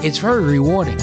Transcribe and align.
It's 0.00 0.18
very 0.18 0.44
rewarding. 0.44 1.00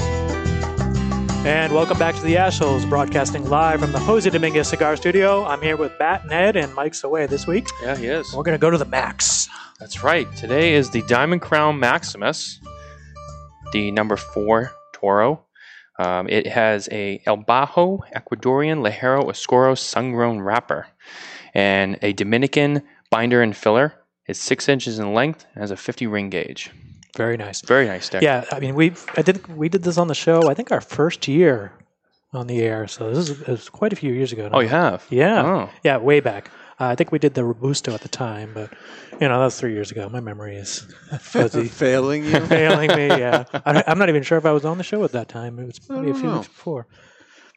And 1.45 1.73
welcome 1.73 1.99
back 1.99 2.15
to 2.15 2.21
the 2.21 2.35
Ashholes, 2.35 2.87
broadcasting 2.89 3.49
live 3.49 3.81
from 3.81 3.91
the 3.91 3.99
Jose 3.99 4.29
Dominguez 4.29 4.69
Cigar 4.69 4.95
Studio. 4.95 5.43
I'm 5.43 5.61
here 5.61 5.75
with 5.75 5.91
Matt 5.99 6.23
and 6.23 6.31
Ed, 6.31 6.55
and 6.55 6.73
Mike's 6.73 7.03
away 7.03 7.25
this 7.25 7.45
week. 7.45 7.67
Yeah, 7.83 7.97
he 7.97 8.07
is. 8.07 8.33
We're 8.33 8.43
going 8.43 8.55
to 8.55 8.61
go 8.61 8.69
to 8.71 8.77
the 8.77 8.85
Max. 8.85 9.49
That's 9.81 10.01
right. 10.01 10.33
Today 10.37 10.75
is 10.75 10.91
the 10.91 11.01
Diamond 11.03 11.41
Crown 11.41 11.77
Maximus, 11.77 12.61
the 13.73 13.91
number 13.91 14.15
four 14.15 14.71
Toro. 14.93 15.43
Um, 15.99 16.29
it 16.29 16.47
has 16.47 16.87
a 16.89 17.21
El 17.25 17.39
Bajo 17.39 17.99
Ecuadorian 18.15 18.79
Ligero 18.81 19.27
Oscuro 19.27 19.75
sun-grown 19.75 20.39
wrapper 20.39 20.87
and 21.53 21.99
a 22.01 22.13
Dominican 22.13 22.81
binder 23.09 23.41
and 23.41 23.55
filler. 23.55 23.93
It's 24.25 24.39
six 24.39 24.69
inches 24.69 24.99
in 24.99 25.13
length 25.13 25.45
and 25.53 25.61
has 25.61 25.71
a 25.71 25.77
50 25.77 26.07
ring 26.07 26.29
gauge. 26.29 26.71
Very 27.15 27.37
nice. 27.37 27.61
Very 27.61 27.87
nice 27.87 28.05
stick. 28.05 28.21
Yeah, 28.21 28.45
I 28.51 28.59
mean, 28.59 28.75
we 28.75 28.93
I 29.17 29.21
did 29.21 29.45
we 29.55 29.69
did 29.69 29.83
this 29.83 29.97
on 29.97 30.07
the 30.07 30.15
show. 30.15 30.49
I 30.49 30.53
think 30.53 30.71
our 30.71 30.81
first 30.81 31.27
year 31.27 31.71
on 32.33 32.47
the 32.47 32.61
air. 32.61 32.87
So 32.87 33.09
this 33.13 33.29
is, 33.29 33.41
it 33.41 33.47
was 33.47 33.69
quite 33.69 33.93
a 33.93 33.95
few 33.95 34.13
years 34.13 34.33
ago. 34.33 34.49
Now. 34.49 34.57
Oh, 34.57 34.59
you 34.59 34.67
have? 34.69 35.05
Yeah, 35.09 35.43
Oh. 35.45 35.69
yeah, 35.83 35.97
way 35.97 36.19
back. 36.19 36.51
Uh, 36.77 36.87
I 36.87 36.95
think 36.95 37.13
we 37.13 37.19
did 37.19 37.33
the 37.33 37.45
Robusto 37.45 37.93
at 37.93 38.01
the 38.01 38.09
time, 38.09 38.51
but 38.53 38.69
you 39.21 39.27
know 39.29 39.39
that 39.39 39.45
was 39.45 39.57
three 39.57 39.71
years 39.71 39.91
ago. 39.91 40.09
My 40.09 40.19
memory 40.19 40.57
is 40.57 40.79
fuzzy. 41.21 41.69
Failing 41.69 42.25
you? 42.25 42.39
failing 42.47 42.89
me. 42.93 43.07
Yeah, 43.07 43.45
I, 43.53 43.81
I'm 43.87 43.97
not 43.97 44.09
even 44.09 44.23
sure 44.23 44.37
if 44.37 44.45
I 44.45 44.51
was 44.51 44.65
on 44.65 44.77
the 44.77 44.83
show 44.83 45.01
at 45.05 45.13
that 45.13 45.29
time. 45.29 45.57
It 45.59 45.67
was 45.67 45.89
maybe 45.89 46.11
a 46.11 46.13
few 46.13 46.23
know. 46.23 46.35
weeks 46.35 46.47
before. 46.49 46.87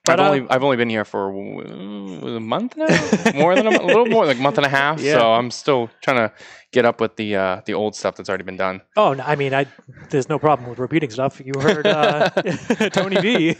I've 0.09 0.21
uh, 0.21 0.25
only 0.29 0.47
I've 0.51 0.63
only 0.65 0.77
been 0.77 0.91
here 0.91 1.05
for 1.05 1.31
a 1.31 2.41
month 2.41 2.77
now, 2.77 2.87
more 3.35 3.55
than 3.55 3.67
a, 3.67 3.71
month- 3.71 3.83
a 3.83 3.87
little 3.87 4.07
more, 4.07 4.27
like 4.27 4.39
a 4.39 4.41
month 4.41 4.57
and 4.59 4.67
a 4.67 4.71
half. 4.71 5.01
Yeah. 5.01 5.19
So 5.19 5.33
I'm 5.33 5.51
still 5.51 5.91
trying 6.03 6.17
to 6.17 6.33
get 6.73 6.85
up 6.85 7.01
with 7.01 7.17
the 7.17 7.37
uh, 7.37 7.61
the 7.67 7.75
old 7.75 7.95
stuff 7.97 8.17
that's 8.17 8.29
already 8.29 8.45
been 8.45 8.57
done. 8.57 8.81
Oh, 8.97 9.15
no, 9.15 9.25
I 9.25 9.37
mean, 9.37 9.55
I 9.55 9.67
there's 10.11 10.29
no 10.29 10.39
problem 10.39 10.69
with 10.69 10.79
repeating 10.79 11.11
stuff. 11.11 11.41
You 11.45 11.53
heard 11.61 11.87
uh, 11.87 12.29
Tony 12.93 13.21
V. 13.21 13.55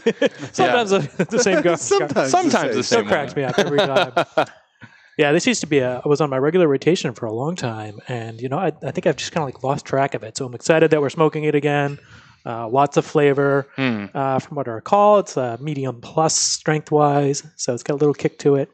Sometimes 0.51 0.89
the, 0.91 1.25
the 1.29 1.39
same 1.39 1.61
guy. 1.61 1.75
Sometimes. 1.75 2.29
Sometimes 2.31 2.75
the 2.75 2.83
Still 2.83 2.99
same 2.99 3.07
cracks 3.07 3.35
me 3.35 3.43
up 3.43 3.57
every 3.57 3.77
time. 3.93 4.13
yeah, 5.17 5.31
this 5.31 5.45
used 5.47 5.61
to 5.61 5.67
be 5.67 5.79
a. 5.79 6.01
I 6.03 6.07
was 6.07 6.21
on 6.21 6.29
my 6.29 6.37
regular 6.37 6.67
rotation 6.67 7.13
for 7.13 7.25
a 7.25 7.33
long 7.33 7.55
time, 7.55 7.99
and 8.07 8.39
you 8.41 8.49
know, 8.49 8.57
I, 8.57 8.71
I 8.83 8.91
think 8.91 9.07
I've 9.07 9.17
just 9.17 9.31
kind 9.31 9.43
of 9.43 9.47
like 9.53 9.63
lost 9.63 9.85
track 9.85 10.13
of 10.13 10.23
it. 10.23 10.37
So 10.37 10.45
I'm 10.45 10.53
excited 10.53 10.91
that 10.91 11.01
we're 11.01 11.09
smoking 11.09 11.43
it 11.45 11.55
again. 11.55 11.99
Uh, 12.45 12.67
lots 12.67 12.97
of 12.97 13.05
flavor. 13.05 13.67
Hmm. 13.75 14.05
Uh, 14.13 14.39
from 14.39 14.55
what 14.55 14.67
I 14.67 14.71
recall, 14.71 15.19
it's 15.19 15.37
a 15.37 15.57
medium 15.59 16.01
plus 16.01 16.35
strength 16.35 16.91
wise, 16.91 17.43
so 17.55 17.73
it's 17.73 17.83
got 17.83 17.93
a 17.93 17.97
little 17.97 18.13
kick 18.13 18.39
to 18.39 18.55
it. 18.55 18.69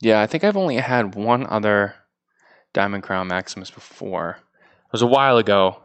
Yeah, 0.00 0.20
I 0.20 0.26
think 0.26 0.44
I've 0.44 0.56
only 0.56 0.76
had 0.76 1.14
one 1.14 1.46
other 1.46 1.94
Diamond 2.74 3.02
Crown 3.02 3.28
Maximus 3.28 3.70
before. 3.70 4.38
It 4.40 4.92
was 4.92 5.02
a 5.02 5.06
while 5.06 5.38
ago. 5.38 5.82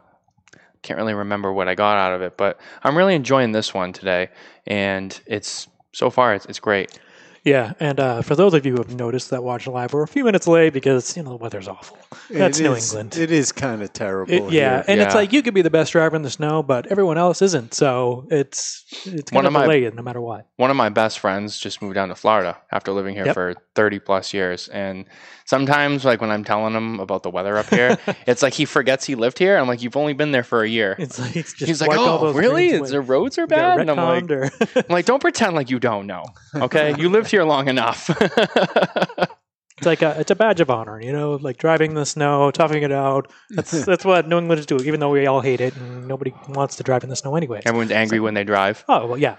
Can't 0.82 0.98
really 0.98 1.14
remember 1.14 1.52
what 1.52 1.68
I 1.68 1.74
got 1.74 1.96
out 1.96 2.12
of 2.12 2.22
it, 2.22 2.36
but 2.36 2.60
I'm 2.82 2.98
really 2.98 3.14
enjoying 3.14 3.52
this 3.52 3.72
one 3.72 3.92
today, 3.92 4.30
and 4.66 5.18
it's 5.26 5.68
so 5.92 6.10
far 6.10 6.34
it's, 6.34 6.44
it's 6.46 6.58
great. 6.58 6.98
Yeah, 7.44 7.72
and 7.80 7.98
uh, 7.98 8.22
for 8.22 8.36
those 8.36 8.54
of 8.54 8.64
you 8.64 8.72
who 8.72 8.78
have 8.78 8.94
noticed 8.94 9.30
that 9.30 9.42
watch 9.42 9.66
live, 9.66 9.92
we're 9.92 10.04
a 10.04 10.08
few 10.08 10.22
minutes 10.22 10.46
late 10.46 10.72
because 10.72 11.16
you 11.16 11.24
know 11.24 11.30
the 11.30 11.36
weather's 11.36 11.66
awful. 11.66 11.98
That's 12.30 12.60
It 12.60 12.62
New 12.62 12.72
is- 12.74 12.92
England. 12.92 13.16
It 13.16 13.32
is 13.32 13.50
kind 13.50 13.82
of 13.82 13.92
terrible. 13.92 14.32
It- 14.32 14.52
yeah, 14.52 14.76
here. 14.76 14.84
and 14.86 15.00
it's 15.00 15.14
like 15.14 15.32
you 15.32 15.42
could 15.42 15.52
be 15.54 15.62
the 15.62 15.70
best 15.70 15.90
driver 15.90 16.14
in 16.14 16.22
the 16.22 16.30
snow, 16.30 16.62
but 16.62 16.86
everyone 16.86 17.18
else 17.18 17.42
isn't. 17.42 17.74
So 17.74 18.28
it's 18.30 18.84
it's 19.06 19.32
One 19.32 19.42
going 19.42 19.44
to 19.44 19.48
of 19.48 19.52
my- 19.54 19.62
delay 19.62 19.82
you 19.82 19.90
no 19.90 20.02
matter 20.02 20.20
what. 20.20 20.46
One 20.56 20.70
of 20.70 20.76
my 20.76 20.88
best 20.88 21.18
friends 21.18 21.58
just 21.58 21.82
moved 21.82 21.96
down 21.96 22.10
to 22.10 22.14
Florida 22.14 22.58
after 22.70 22.92
living 22.92 23.14
here 23.16 23.26
Yep. 23.26 23.34
for 23.34 23.54
30 23.74 23.98
plus 23.98 24.32
years, 24.32 24.68
and 24.68 25.06
sometimes 25.52 26.02
like 26.02 26.22
when 26.22 26.30
I'm 26.30 26.44
telling 26.44 26.72
him 26.72 26.98
about 26.98 27.22
the 27.22 27.28
weather 27.28 27.58
up 27.58 27.68
here, 27.68 27.98
it's 28.26 28.42
like 28.42 28.54
he 28.54 28.64
forgets 28.64 29.04
he 29.04 29.16
lived 29.16 29.38
here. 29.38 29.58
I'm 29.58 29.68
like, 29.68 29.82
you've 29.82 29.98
only 29.98 30.14
been 30.14 30.32
there 30.32 30.42
for 30.42 30.62
a 30.62 30.68
year. 30.68 30.96
It's 30.98 31.18
like 31.18 31.36
it's 31.36 31.52
just 31.52 31.68
He's 31.68 31.82
like, 31.82 31.90
oh, 31.92 32.32
really? 32.32 32.78
the 32.78 33.02
roads 33.02 33.36
are 33.36 33.46
bad, 33.46 33.78
and 33.78 33.90
I'm 33.90 33.98
like, 33.98 34.30
I'm 34.74 34.84
like, 34.88 35.04
don't 35.04 35.20
pretend 35.20 35.54
like 35.54 35.68
you 35.68 35.78
don't 35.78 36.06
know. 36.06 36.24
Okay, 36.54 36.94
you 36.96 37.10
lived 37.10 37.30
here 37.30 37.44
long 37.44 37.68
enough. 37.68 38.08
it's 39.82 39.86
like 39.86 40.02
a 40.02 40.18
it's 40.20 40.30
a 40.30 40.36
badge 40.36 40.60
of 40.60 40.70
honor, 40.70 41.00
you 41.00 41.12
know, 41.12 41.32
like 41.32 41.56
driving 41.58 41.94
the 41.94 42.06
snow, 42.06 42.50
toughing 42.52 42.82
it 42.84 42.92
out. 42.92 43.30
That's 43.50 43.70
that's 43.84 44.04
what 44.04 44.28
New 44.28 44.38
Englanders 44.38 44.66
do, 44.66 44.76
even 44.78 45.00
though 45.00 45.10
we 45.10 45.26
all 45.26 45.40
hate 45.40 45.60
it 45.60 45.74
and 45.76 46.06
nobody 46.06 46.32
wants 46.48 46.76
to 46.76 46.82
drive 46.84 47.02
in 47.02 47.10
the 47.10 47.16
snow 47.16 47.34
anyway. 47.34 47.62
Everyone's 47.66 47.90
angry 47.90 48.20
when 48.20 48.34
they 48.34 48.44
drive. 48.44 48.84
Oh 48.88 49.06
well, 49.06 49.18
yeah. 49.18 49.34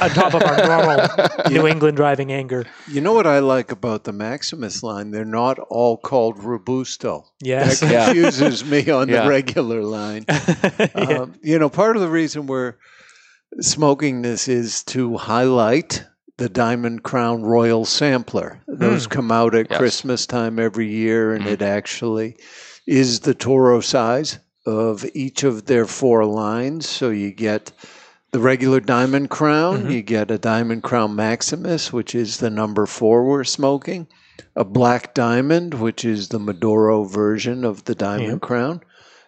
On 0.00 0.10
top 0.10 0.32
of 0.34 0.42
our 0.42 0.66
normal 0.66 1.06
New 1.50 1.66
England 1.66 1.96
driving 1.98 2.32
anger. 2.32 2.64
You 2.88 3.00
know 3.02 3.12
what 3.12 3.26
I 3.26 3.40
like 3.40 3.70
about 3.70 4.04
the 4.04 4.12
Maximus 4.12 4.82
line? 4.82 5.10
They're 5.10 5.24
not 5.24 5.58
all 5.58 5.98
called 5.98 6.42
Robusto. 6.42 7.24
Yes. 7.42 7.80
That 7.80 7.90
Yeah. 7.92 8.04
confuses 8.06 8.64
me 8.64 8.88
on 8.90 9.08
Yeah. 9.08 9.24
the 9.24 9.28
regular 9.28 9.82
line. 9.82 10.24
Yeah. 10.32 11.18
Um, 11.22 11.34
you 11.42 11.58
know, 11.58 11.68
part 11.68 11.96
of 11.96 12.02
the 12.02 12.08
reason 12.08 12.46
we're 12.46 12.74
smoking 13.60 14.22
this 14.22 14.48
is 14.48 14.82
to 14.84 15.16
highlight 15.16 16.04
the 16.42 16.48
Diamond 16.48 17.04
Crown 17.04 17.44
Royal 17.44 17.84
Sampler. 17.84 18.58
Those 18.66 19.06
come 19.06 19.30
out 19.30 19.54
at 19.54 19.68
Yes. 19.70 19.78
Christmas 19.78 20.26
time 20.26 20.58
every 20.58 20.88
year, 20.88 21.32
and 21.32 21.44
Mhm. 21.44 21.52
it 21.52 21.62
actually 21.62 22.36
is 22.84 23.20
the 23.20 23.32
Toro 23.32 23.78
size 23.78 24.40
of 24.66 25.06
each 25.14 25.44
of 25.44 25.66
their 25.66 25.86
four 25.86 26.24
lines. 26.26 26.88
So 26.88 27.10
you 27.10 27.30
get 27.30 27.70
the 28.32 28.40
regular 28.40 28.80
Diamond 28.80 29.30
Crown, 29.30 29.84
Mhm. 29.84 29.92
you 29.92 30.02
get 30.02 30.32
a 30.32 30.38
Diamond 30.38 30.82
Crown 30.82 31.14
Maximus, 31.14 31.92
which 31.92 32.12
is 32.12 32.38
the 32.38 32.50
number 32.50 32.86
four 32.86 33.22
we're 33.24 33.44
smoking, 33.44 34.08
a 34.56 34.64
Black 34.64 35.14
Diamond, 35.14 35.74
which 35.74 36.04
is 36.04 36.30
the 36.30 36.40
Maduro 36.40 37.04
version 37.04 37.64
of 37.64 37.84
the 37.84 37.94
Diamond 37.94 38.28
Yep. 38.32 38.40
Crown, 38.40 38.80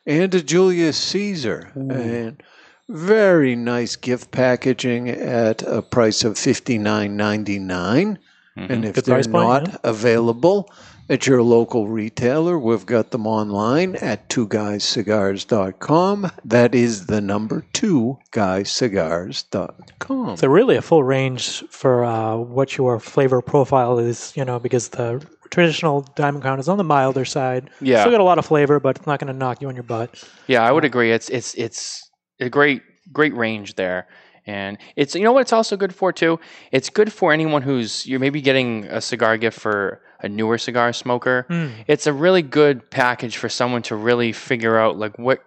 and 0.05 0.35
a 0.35 0.43
Julius 0.43 0.97
Caesar. 0.97 1.71
And 1.77 2.43
very 2.89 3.57
nice 3.57 3.97
gift 3.97 4.31
packaging 4.31 5.09
at 5.09 5.63
a 5.63 5.83
price 5.83 6.23
of 6.25 6.39
fifty 6.39 6.79
nine 6.79 7.17
ninety 7.17 7.59
nine. 7.59 8.19
Mhm. 8.59 8.71
And 8.71 8.85
if 8.85 8.95
Good 8.95 9.05
they're 9.07 9.17
price 9.17 9.27
point, 9.27 9.65
not 9.65 9.69
yeah. 9.69 9.77
available 9.83 10.71
at 11.11 11.27
your 11.27 11.43
local 11.43 11.89
retailer, 11.89 12.59
we've 12.59 12.87
got 12.87 13.11
them 13.11 13.27
online 13.27 13.97
at 13.97 14.29
two 14.29 14.47
guyscigars.com. 14.47 16.31
That 16.45 16.75
is 16.75 17.07
the 17.07 17.21
number 17.21 17.65
two 17.73 18.19
guyscigars.com. 18.33 20.37
So 20.37 20.49
really 20.49 20.77
a 20.77 20.83
full 20.83 21.05
range 21.05 21.65
for 21.69 22.05
uh, 22.05 22.37
what 22.37 22.77
your 22.77 23.01
flavor 23.01 23.43
profile 23.43 23.99
is, 23.99 24.33
you 24.37 24.45
know, 24.45 24.59
because 24.59 24.89
the 24.91 25.25
traditional 25.51 26.03
Diamond 26.15 26.43
Crown 26.43 26.59
is 26.59 26.69
on 26.69 26.79
the 26.79 26.85
milder 26.85 27.25
side. 27.25 27.71
Yeah. 27.81 28.01
Still 28.01 28.13
got 28.13 28.21
a 28.21 28.25
lot 28.25 28.39
of 28.39 28.47
flavor, 28.47 28.81
but 28.81 28.97
it's 28.97 29.07
not 29.07 29.21
going 29.21 29.33
to 29.33 29.39
knock 29.39 29.61
you 29.61 29.69
on 29.69 29.75
your 29.75 29.85
butt. 29.85 30.23
Yeah, 30.47 30.63
I 30.63 30.73
would 30.73 30.85
agree. 30.85 31.13
It's 31.13 31.29
it's 31.29 31.55
it's 31.55 32.04
a 32.41 32.49
great 32.49 32.83
great 33.13 33.35
range 33.37 33.75
there. 33.77 34.07
And 34.47 34.77
it's 34.97 35.15
you 35.15 35.23
know 35.23 35.33
what 35.33 35.41
it's 35.41 35.53
also 35.53 35.77
good 35.77 35.95
for 35.95 36.13
too? 36.13 36.39
It's 36.73 36.91
good 36.91 37.13
for 37.13 37.33
anyone 37.33 37.63
who's 37.63 38.07
you're 38.07 38.21
maybe 38.21 38.41
getting 38.41 38.85
a 38.87 39.01
cigar 39.01 39.37
gift 39.39 39.59
for 39.59 40.01
a 40.21 40.29
newer 40.29 40.59
cigar 40.59 40.93
smoker. 40.93 41.47
Hmm. 41.49 41.69
It's 41.87 42.07
a 42.07 42.13
really 42.13 42.43
good 42.43 42.91
package 42.91 43.37
for 43.37 43.49
someone 43.49 43.83
to 43.83 43.97
really 43.97 44.33
figure 44.33 44.79
out 44.79 44.99
like 44.99 45.19
what 45.19 45.41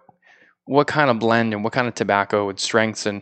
what 0.66 0.88
kind 0.88 1.10
of 1.10 1.20
blend 1.20 1.54
and 1.54 1.64
what 1.64 1.74
kind 1.74 1.88
of 1.88 1.94
tobacco 1.96 2.50
and 2.50 2.60
strengths 2.60 3.06
and 3.06 3.22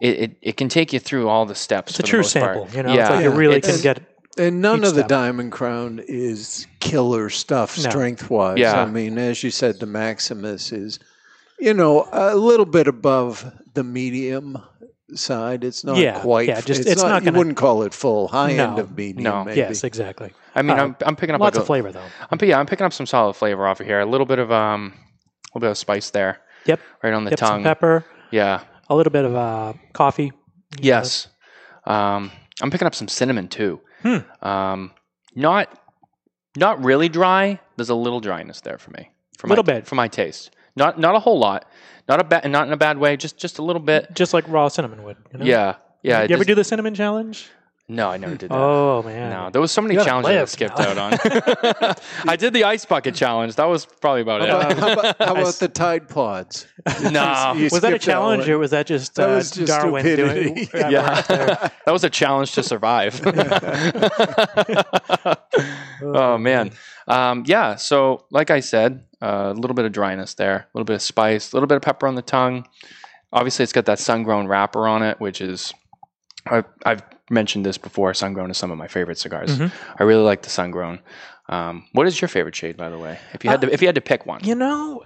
it, 0.00 0.18
it, 0.18 0.36
it 0.42 0.56
can 0.56 0.68
take 0.68 0.92
you 0.92 0.98
through 0.98 1.28
all 1.28 1.46
the 1.46 1.54
steps. 1.54 1.92
It's 1.92 2.00
a 2.00 2.02
for 2.02 2.02
the 2.02 2.08
true 2.10 2.18
most 2.18 2.34
part. 2.36 2.56
sample, 2.56 2.76
you 2.76 2.82
know. 2.82 2.92
Yeah, 2.94 3.02
It's 3.02 3.10
like 3.10 3.22
you 3.24 3.30
really 3.30 3.56
it's- 3.56 3.72
can 3.74 3.82
get. 3.82 4.02
And 4.36 4.60
none 4.60 4.80
Each 4.80 4.88
of 4.88 4.94
the 4.96 5.00
step. 5.02 5.08
Diamond 5.08 5.52
Crown 5.52 6.02
is 6.08 6.66
killer 6.80 7.30
stuff 7.30 7.78
No. 7.78 7.88
strength 7.88 8.28
wise. 8.30 8.58
Yeah. 8.58 8.82
I 8.82 8.86
mean, 8.86 9.16
as 9.16 9.44
you 9.44 9.52
said, 9.52 9.78
the 9.78 9.86
Maximus 9.86 10.72
is, 10.72 10.98
you 11.64 11.74
know, 11.74 12.08
a 12.12 12.36
little 12.36 12.66
bit 12.66 12.86
above 12.88 13.50
the 13.74 13.82
medium 13.84 14.58
side. 15.14 15.64
It's 15.64 15.84
not 15.84 15.96
Yeah, 15.96 16.20
quite. 16.20 16.48
yeah, 16.48 16.60
just- 16.60 16.86
it's 16.86 17.02
not 17.02 17.22
You 17.22 17.26
gonna- 17.26 17.38
wouldn't 17.38 17.56
call 17.56 17.82
it 17.82 17.94
full 17.94 18.28
high 18.28 18.52
No, 18.54 18.64
end 18.70 18.78
of 18.78 18.96
medium. 18.96 19.22
no. 19.24 19.44
maybe. 19.44 19.58
Yes, 19.60 19.84
exactly. 19.84 20.32
I 20.54 20.62
mean, 20.62 20.78
Uh, 20.78 20.82
I'm, 20.84 20.96
I'm 21.06 21.16
picking 21.16 21.34
up 21.34 21.40
Lots 21.40 21.56
like 21.56 21.62
of 21.62 21.66
flavor 21.66 21.90
though. 21.92 22.04
I'm 22.30 22.38
yeah, 22.42 22.58
I'm 22.58 22.66
picking 22.66 22.84
up 22.86 22.92
some 22.92 23.06
solid 23.06 23.34
flavor 23.34 23.66
off 23.66 23.80
of 23.80 23.86
here. 23.86 24.00
A 24.00 24.06
little 24.06 24.26
bit 24.26 24.38
of 24.38 24.50
um, 24.52 24.92
a 24.94 25.58
little 25.58 25.60
bit 25.66 25.70
of 25.70 25.78
spice 25.78 26.10
there. 26.10 26.40
Yep. 26.66 26.80
Right 27.02 27.12
on 27.12 27.24
the 27.24 27.30
Yep, 27.30 27.38
some 27.38 27.48
tongue. 27.48 27.62
pepper, 27.64 28.04
Yeah. 28.30 28.60
a 28.88 28.94
little 28.94 29.10
bit 29.12 29.24
of 29.24 29.34
uh, 29.34 29.72
coffee. 29.92 30.32
Yes. 30.80 31.28
Um, 31.86 32.30
I'm 32.62 32.70
picking 32.70 32.86
up 32.86 32.94
some 32.94 33.08
cinnamon 33.08 33.48
too. 33.48 33.80
Hmm. 34.02 34.18
Um, 34.42 34.90
not 35.34 35.68
not 36.56 36.82
really 36.84 37.08
dry. 37.08 37.60
There's 37.76 37.90
a 37.90 37.94
little 37.94 38.20
dryness 38.20 38.60
there 38.60 38.78
for 38.78 38.90
me. 38.92 39.10
For 39.38 39.48
Little 39.48 39.64
my, 39.64 39.72
bit. 39.74 39.86
for 39.86 39.96
my 39.96 40.08
taste. 40.08 40.50
Not 40.76 40.98
not 40.98 41.14
a 41.14 41.20
whole 41.20 41.38
lot. 41.38 41.64
Not 42.08 42.20
a 42.20 42.24
bad 42.24 42.50
not 42.50 42.66
in 42.66 42.72
a 42.72 42.76
bad 42.76 42.98
way. 42.98 43.16
Just 43.16 43.38
just 43.38 43.58
a 43.58 43.62
little 43.62 43.80
bit. 43.82 44.14
Just 44.14 44.34
like 44.34 44.46
raw 44.48 44.68
cinnamon 44.68 45.02
would. 45.04 45.16
You 45.32 45.38
know? 45.38 45.44
Yeah. 45.44 45.74
Yeah. 46.02 46.18
you 46.18 46.24
it 46.24 46.30
ever 46.32 46.38
just- 46.44 46.48
do 46.48 46.54
the 46.54 46.64
cinnamon 46.64 46.94
challenge? 46.94 47.48
No, 47.86 48.08
I 48.08 48.16
never 48.16 48.34
did 48.34 48.48
that. 48.50 48.56
Oh 48.56 49.02
man. 49.02 49.28
No, 49.28 49.50
there 49.50 49.60
was 49.60 49.70
so 49.70 49.82
many 49.82 49.92
You 49.92 49.98
gotta 50.00 50.08
challenges 50.08 50.40
I 50.40 50.44
skipped 50.46 50.78
now. 50.78 50.88
out 50.88 50.96
on. 50.98 51.94
I 52.26 52.34
did 52.34 52.54
the 52.54 52.64
ice 52.64 52.86
bucket 52.86 53.14
challenge. 53.14 53.56
That 53.56 53.66
was 53.66 53.84
probably 53.84 54.22
about 54.22 54.40
How 54.40 54.56
about, 54.58 54.70
it. 54.72 54.78
how 54.78 54.92
about, 54.94 55.04
how 55.18 55.24
about 55.32 55.46
s- 55.48 55.58
the 55.58 55.68
Tide 55.68 56.08
Pods? 56.08 56.66
No. 57.02 57.52
You 57.54 57.64
was 57.64 57.72
that 57.72 57.76
a 57.76 57.78
skipped 57.80 57.82
that 57.82 58.00
challenge 58.00 58.48
or 58.48 58.56
was 58.56 58.70
that 58.70 58.86
just 58.86 59.14
That 59.16 59.28
uh, 59.28 59.34
was 59.34 59.50
just 59.50 59.66
Darwin 59.68 60.02
doing? 60.02 60.64
stupidity. 60.64 60.70
Yeah, 60.72 60.88
Yeah. 61.28 61.68
that 61.84 61.92
was 61.92 62.04
a 62.04 62.10
challenge 62.10 62.52
to 62.54 62.62
survive. 62.62 63.20
oh 66.02 66.38
man, 66.38 66.72
um, 67.06 67.44
yeah. 67.46 67.76
So, 67.76 68.24
like 68.30 68.50
I 68.50 68.60
said, 68.60 69.04
a 69.24 69.52
little 69.54 69.74
bit 69.74 69.84
of 69.84 69.92
dryness 69.92 70.34
there, 70.34 70.56
a 70.56 70.66
little 70.74 70.84
bit 70.84 70.94
of 70.94 71.02
spice, 71.02 71.52
a 71.52 71.56
little 71.56 71.66
bit 71.66 71.76
of 71.76 71.82
pepper 71.82 72.06
on 72.06 72.14
the 72.14 72.22
tongue. 72.22 72.66
Obviously, 73.32 73.62
it's 73.62 73.72
got 73.72 73.86
that 73.86 73.98
sun-grown 73.98 74.46
wrapper 74.46 74.86
on 74.86 75.02
it, 75.02 75.18
which 75.20 75.40
is 75.40 75.72
I've, 76.46 76.66
I've 76.84 77.02
mentioned 77.30 77.64
this 77.64 77.78
before. 77.78 78.12
Sun-grown 78.14 78.50
is 78.50 78.58
some 78.58 78.70
of 78.70 78.78
my 78.78 78.86
favorite 78.88 79.18
cigars. 79.18 79.58
Mhm. 79.58 79.72
I 79.98 80.02
really 80.04 80.22
like 80.22 80.42
the 80.42 80.50
sun-grown. 80.50 81.00
Um, 81.48 81.84
what 81.92 82.06
is 82.06 82.20
your 82.20 82.28
favorite 82.28 82.54
shade, 82.54 82.76
by 82.76 82.90
the 82.90 82.98
way? 82.98 83.18
If 83.32 83.44
you 83.44 83.50
had 83.50 83.60
to, 83.62 83.72
if 83.72 83.80
you 83.82 83.88
had 83.88 83.94
to 83.96 84.00
pick 84.00 84.24
one, 84.26 84.40
You 84.44 84.54
know, 84.54 85.02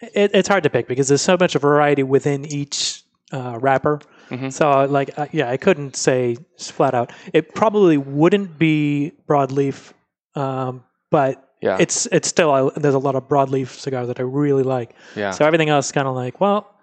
it, 0.00 0.30
it's 0.34 0.48
hard 0.48 0.62
to 0.64 0.70
pick 0.70 0.88
because 0.88 1.08
there's 1.08 1.22
so 1.22 1.36
much 1.38 1.54
variety 1.54 2.02
within 2.02 2.44
each 2.46 3.02
uh, 3.32 3.58
wrapper. 3.60 4.00
Mhm. 4.30 4.52
So, 4.52 4.84
like, 4.86 5.16
uh, 5.18 5.26
yeah, 5.32 5.50
I 5.50 5.56
couldn't 5.56 5.94
say 5.96 6.36
flat 6.58 6.94
out. 6.94 7.12
It 7.32 7.54
probably 7.54 7.96
wouldn't 7.96 8.58
be 8.58 9.12
broadleaf, 9.28 9.92
um, 10.34 10.84
but 11.10 11.49
yeah, 11.60 11.76
it's 11.80 12.06
it's 12.06 12.28
still 12.28 12.50
I, 12.50 12.70
there's 12.76 12.94
a 12.94 12.98
lot 12.98 13.14
of 13.14 13.28
broadleaf 13.28 13.68
cigars 13.78 14.08
that 14.08 14.18
I 14.18 14.22
really 14.22 14.62
like. 14.62 14.94
yeah, 15.16 15.30
So 15.30 15.44
everything 15.44 15.68
else, 15.68 15.92
kind 15.92 16.08
of 16.08 16.14
like, 16.14 16.40
well, 16.40 16.74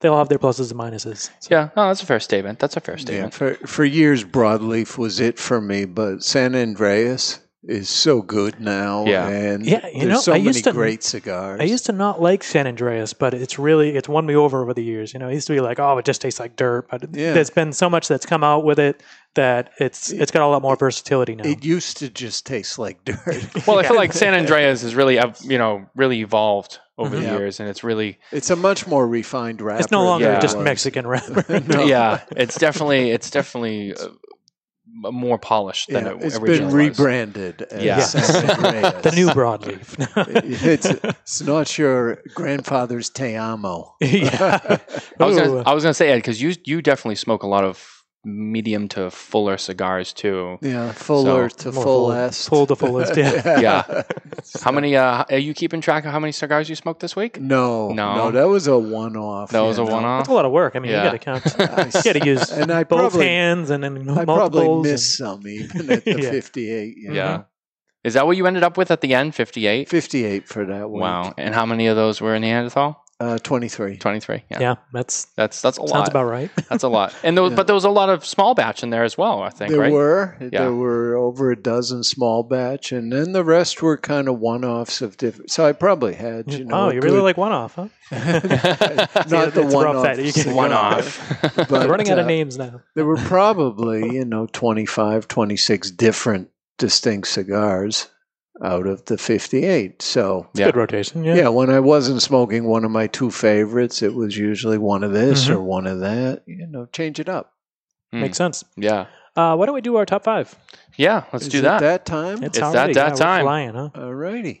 they'll 0.00 0.18
have 0.18 0.28
their 0.28 0.38
pluses 0.38 0.70
and 0.70 0.80
minuses. 0.80 1.30
So, 1.40 1.48
yeah. 1.50 1.70
No, 1.76 1.88
that's 1.88 2.02
a 2.02 2.06
fair 2.06 2.20
statement. 2.20 2.58
That's 2.58 2.76
a 2.76 2.80
fair 2.80 2.98
statement. 2.98 3.32
Yeah, 3.32 3.36
statement. 3.36 3.60
for 3.60 3.66
for 3.66 3.84
years, 3.84 4.24
broadleaf 4.24 4.98
was 4.98 5.20
it 5.20 5.38
for 5.38 5.60
me, 5.60 5.84
but 5.84 6.22
San 6.22 6.52
Andrés 6.52 7.40
is 7.66 7.88
so 7.88 8.20
good 8.22 8.60
now. 8.60 9.04
Yeah. 9.06 9.28
and 9.28 9.64
Yeah, 9.66 9.86
you 9.88 10.00
there's 10.00 10.04
know, 10.08 10.20
so 10.20 10.32
I 10.32 10.36
many 10.36 10.46
used 10.48 10.64
to- 10.64 10.72
great 10.72 11.02
cigars. 11.02 11.60
I 11.60 11.64
used 11.64 11.86
to 11.86 11.92
not 11.92 12.20
like 12.20 12.42
San 12.44 12.66
Andrés, 12.66 13.14
but 13.18 13.34
it's 13.34 13.58
really 13.58 13.96
it's 13.96 14.08
won 14.08 14.26
me 14.26 14.36
over 14.36 14.62
over 14.62 14.74
the 14.74 14.82
years. 14.82 15.12
You 15.14 15.20
know, 15.20 15.28
it 15.28 15.34
used 15.34 15.46
to 15.46 15.52
be 15.54 15.60
like, 15.60 15.78
oh, 15.80 15.98
it 15.98 16.04
just 16.04 16.20
tastes 16.20 16.40
like 16.40 16.56
dirt, 16.56 16.86
but 16.90 17.02
Yeah. 17.12 17.32
there's 17.32 17.50
been 17.50 17.72
so 17.72 17.88
much 17.88 18.08
that's 18.08 18.26
come 18.26 18.44
out 18.44 18.64
with 18.64 18.78
it 18.78 19.02
that 19.34 19.70
it's 19.80 20.10
it's 20.12 20.30
got 20.30 20.42
a 20.42 20.48
lot 20.48 20.62
more 20.62 20.76
versatility 20.76 21.34
now. 21.34 21.44
It 21.44 21.64
used 21.64 21.96
to 21.98 22.08
just 22.10 22.46
taste 22.46 22.78
like 22.78 23.04
dirt. 23.04 23.18
Well, 23.66 23.78
I 23.78 23.82
feel 23.84 23.96
like 23.96 24.12
San 24.12 24.34
Andreas 24.40 24.82
has 24.82 24.94
really, 24.94 25.18
you 25.42 25.58
know, 25.58 25.86
really 25.96 26.20
evolved 26.20 26.78
over 26.96 27.16
the 27.16 27.22
Mhm. 27.22 27.26
Yeah. 27.26 27.38
years, 27.38 27.58
and 27.58 27.68
it's 27.68 27.82
really, 27.82 28.20
it's 28.30 28.50
a 28.50 28.54
much 28.56 28.86
more 28.86 29.08
refined 29.08 29.60
wrapper. 29.60 29.80
it's 29.80 29.90
no 29.90 30.04
longer 30.04 30.26
Yeah. 30.26 30.38
just 30.38 30.52
than 30.56 30.60
it 30.60 30.70
was. 30.70 30.70
Mexican 30.70 31.06
wrapper. 31.08 31.60
No. 31.66 31.82
yeah, 31.84 32.20
it's 32.36 32.56
definitely, 32.56 33.10
it's 33.10 33.30
definitely 33.30 33.94
uh, 33.94 34.04
m- 34.04 34.18
more 34.94 35.38
polished 35.38 35.88
than 35.90 36.04
Yeah, 36.06 36.12
it 36.12 36.22
it's 36.22 36.38
been 36.38 36.48
originally 36.50 36.88
was. 36.88 36.98
rebranded 36.98 37.62
as 37.62 37.82
Yeah. 37.82 38.00
San 38.00 38.46
Andrés. 38.48 39.02
the 39.02 39.10
new 39.12 39.28
broadleaf. 39.28 39.96
it's, 40.64 40.86
it's 40.86 41.42
not 41.42 41.76
your 41.76 42.18
grandfather's 42.34 43.10
Te 43.10 43.34
Amo. 43.36 43.94
yeah. 44.00 44.78
I 45.20 45.24
was, 45.24 45.36
gonna, 45.36 45.62
I 45.62 45.74
was 45.74 45.82
gonna 45.82 45.94
say, 45.94 46.10
Ed, 46.10 46.16
because 46.16 46.40
you 46.40 46.54
you 46.64 46.80
definitely 46.80 47.16
smoke 47.16 47.42
a 47.42 47.48
lot 47.48 47.64
of 47.64 48.03
medium 48.24 48.88
to 48.88 49.10
fuller 49.10 49.56
cigars 49.58 50.12
too. 50.12 50.58
Yeah, 50.62 50.92
fuller 50.92 51.48
So, 51.50 51.56
to 51.70 51.72
fullest. 51.72 52.48
Full 52.48 52.66
to 52.68 52.76
fullest, 52.76 53.16
yeah. 53.16 53.60
Yeah. 53.60 54.02
How 54.62 54.72
many? 54.72 54.96
Uh, 54.96 55.24
are 55.30 55.38
you 55.38 55.54
keeping 55.54 55.80
track 55.80 56.04
of 56.04 56.12
how 56.12 56.18
many 56.18 56.32
cigars 56.32 56.68
you 56.68 56.74
smoked 56.74 57.00
this 57.00 57.14
week? 57.16 57.40
No, 57.40 57.90
No. 57.90 58.14
no, 58.16 58.30
that 58.30 58.44
was 58.48 58.66
a 58.66 58.78
one-off. 58.78 59.50
That 59.50 59.60
was 59.60 59.78
a 59.78 59.84
know. 59.84 59.92
one-off. 59.92 60.20
That's 60.20 60.28
a 60.28 60.32
lot 60.34 60.44
of 60.44 60.52
work. 60.52 60.76
I 60.76 60.80
mean, 60.80 60.90
Yeah. 60.92 61.04
you 61.12 61.18
got 61.18 61.40
to 61.40 61.50
count. 61.50 61.60
I 61.78 61.84
You 61.86 62.02
got 62.12 62.20
to 62.22 62.26
use 62.26 62.50
And 62.50 62.70
I 62.72 62.84
both 62.84 62.98
probably- 63.12 63.26
hands 63.26 63.70
and 63.70 63.82
then 63.84 63.96
I 63.96 64.02
multiples. 64.02 64.24
probably 64.38 64.66
and- 64.66 64.82
missed 64.82 65.16
some 65.16 65.46
even 65.46 65.90
at 65.90 66.04
the 66.04 66.20
Yeah. 66.22 66.30
58. 66.30 66.96
you 66.96 67.12
Yeah. 67.14 67.24
know. 67.36 67.44
Is 68.04 68.14
that 68.14 68.26
what 68.26 68.36
you 68.36 68.46
ended 68.46 68.62
up 68.62 68.76
with 68.76 68.90
at 68.90 69.00
the 69.00 69.14
end? 69.14 69.34
Fifty-eight. 69.34 69.88
58 69.88 70.46
for 70.46 70.66
that 70.66 70.90
one. 70.90 71.00
Wow. 71.00 71.34
And 71.38 71.54
how 71.54 71.64
many 71.64 71.86
of 71.86 71.96
those 71.96 72.20
were 72.20 72.34
in 72.34 72.42
Neanderthal? 72.42 73.02
Uh, 73.20 73.38
23. 73.38 73.96
Twenty-three. 73.98 74.42
Yeah. 74.50 74.60
yeah, 74.60 74.74
that's 74.92 75.26
That's 75.36 75.62
that's 75.62 75.78
a 75.78 75.82
sounds 75.82 75.92
lot. 75.92 76.08
about 76.08 76.24
right. 76.24 76.50
That's 76.68 76.82
a 76.82 76.88
lot. 76.88 77.14
And 77.22 77.36
there 77.36 77.44
was, 77.44 77.50
Yeah. 77.52 77.56
but 77.56 77.66
there 77.68 77.74
was 77.74 77.84
a 77.84 77.90
lot 77.90 78.08
of 78.10 78.26
small 78.26 78.54
batch 78.54 78.82
in 78.82 78.90
there 78.90 79.04
as 79.04 79.16
well. 79.16 79.40
I 79.42 79.50
think. 79.50 79.70
There 79.70 79.80
right. 79.80 79.92
were 79.92 80.36
Yeah. 80.40 80.48
there 80.62 80.72
were 80.74 81.14
over 81.16 81.52
a 81.52 81.56
dozen 81.56 82.02
small 82.02 82.42
batch, 82.42 82.90
and 82.90 83.12
then 83.12 83.30
the 83.32 83.44
rest 83.44 83.80
were 83.82 83.96
kind 83.96 84.28
of 84.28 84.40
one-offs 84.40 85.00
of 85.00 85.16
different. 85.16 85.52
So 85.52 85.64
I 85.64 85.72
probably 85.72 86.14
had 86.14 86.52
you 86.52 86.64
know. 86.64 86.74
oh, 86.86 86.90
a 86.90 86.94
you 86.94 87.00
really 87.00 87.18
good- 87.18 87.22
like 87.22 87.36
one 87.36 87.52
off, 87.52 87.76
huh? 87.76 87.88
not 88.10 89.54
the 89.54 89.68
one-off. 89.70 90.02
that 90.04 90.18
you 90.24 90.32
can- 90.32 90.54
One 90.54 90.72
off. 90.72 91.18
but, 91.56 91.70
We're 91.70 91.86
running 91.86 92.10
out 92.10 92.18
of 92.18 92.24
uh, 92.24 92.28
names 92.28 92.58
now. 92.58 92.80
There 92.96 93.04
were 93.06 93.16
probably 93.16 94.14
you 94.16 94.24
know 94.24 94.46
25, 94.52 95.28
26 95.28 95.90
different 95.92 96.48
distinct 96.78 97.28
cigars 97.28 98.08
out 98.62 98.86
of 98.86 99.04
the 99.06 99.18
58. 99.18 100.00
So 100.02 100.48
yeah. 100.54 100.66
Good 100.66 100.76
rotation. 100.76 101.24
Yeah. 101.24 101.34
yeah. 101.34 101.48
when 101.48 101.70
I 101.70 101.80
wasn't 101.80 102.22
smoking 102.22 102.64
one 102.64 102.84
of 102.84 102.90
my 102.90 103.06
two 103.08 103.30
favorites, 103.30 104.02
it 104.02 104.14
was 104.14 104.36
usually 104.36 104.78
one 104.78 105.02
of 105.02 105.12
this 105.12 105.48
Mhm. 105.48 105.54
or 105.56 105.60
one 105.62 105.86
of 105.86 106.00
that. 106.00 106.42
You 106.46 106.66
know, 106.66 106.86
change 106.92 107.18
it 107.18 107.28
up. 107.28 107.52
Mm. 108.14 108.20
Makes 108.20 108.38
sense. 108.38 108.64
Yeah. 108.76 109.06
Uh, 109.36 109.56
why 109.56 109.66
don't 109.66 109.74
we 109.74 109.80
do 109.80 109.96
our 109.96 110.06
top 110.06 110.22
five? 110.22 110.54
Yeah. 110.96 111.24
Let's 111.32 111.46
Is 111.46 111.50
do 111.52 111.58
it 111.58 111.62
that. 111.62 111.80
that 111.80 112.06
time. 112.06 112.44
It's 112.44 112.56
that- 112.58 112.64
already- 112.66 112.94
that 112.94 113.06
yeah, 113.06 113.12
we're 113.12 113.16
time. 113.18 113.42
Flying, 113.42 113.74
huh? 113.74 113.88
Alrighty. 113.96 114.60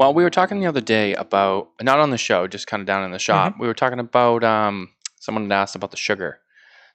Well, 0.00 0.14
we 0.14 0.22
were 0.22 0.30
talking 0.30 0.60
the 0.60 0.66
other 0.66 0.80
day 0.80 1.12
about 1.12 1.68
not 1.82 1.98
on 1.98 2.08
the 2.08 2.16
show, 2.16 2.46
just 2.46 2.66
kind 2.66 2.80
of 2.80 2.86
down 2.86 3.04
in 3.04 3.10
the 3.10 3.18
shop. 3.18 3.52
Mm-hmm. 3.52 3.60
We 3.60 3.68
were 3.68 3.74
talking 3.74 3.98
about 3.98 4.42
um, 4.42 4.88
someone 5.20 5.44
had 5.44 5.52
asked 5.52 5.76
about 5.76 5.90
the 5.90 5.98
sugar 5.98 6.40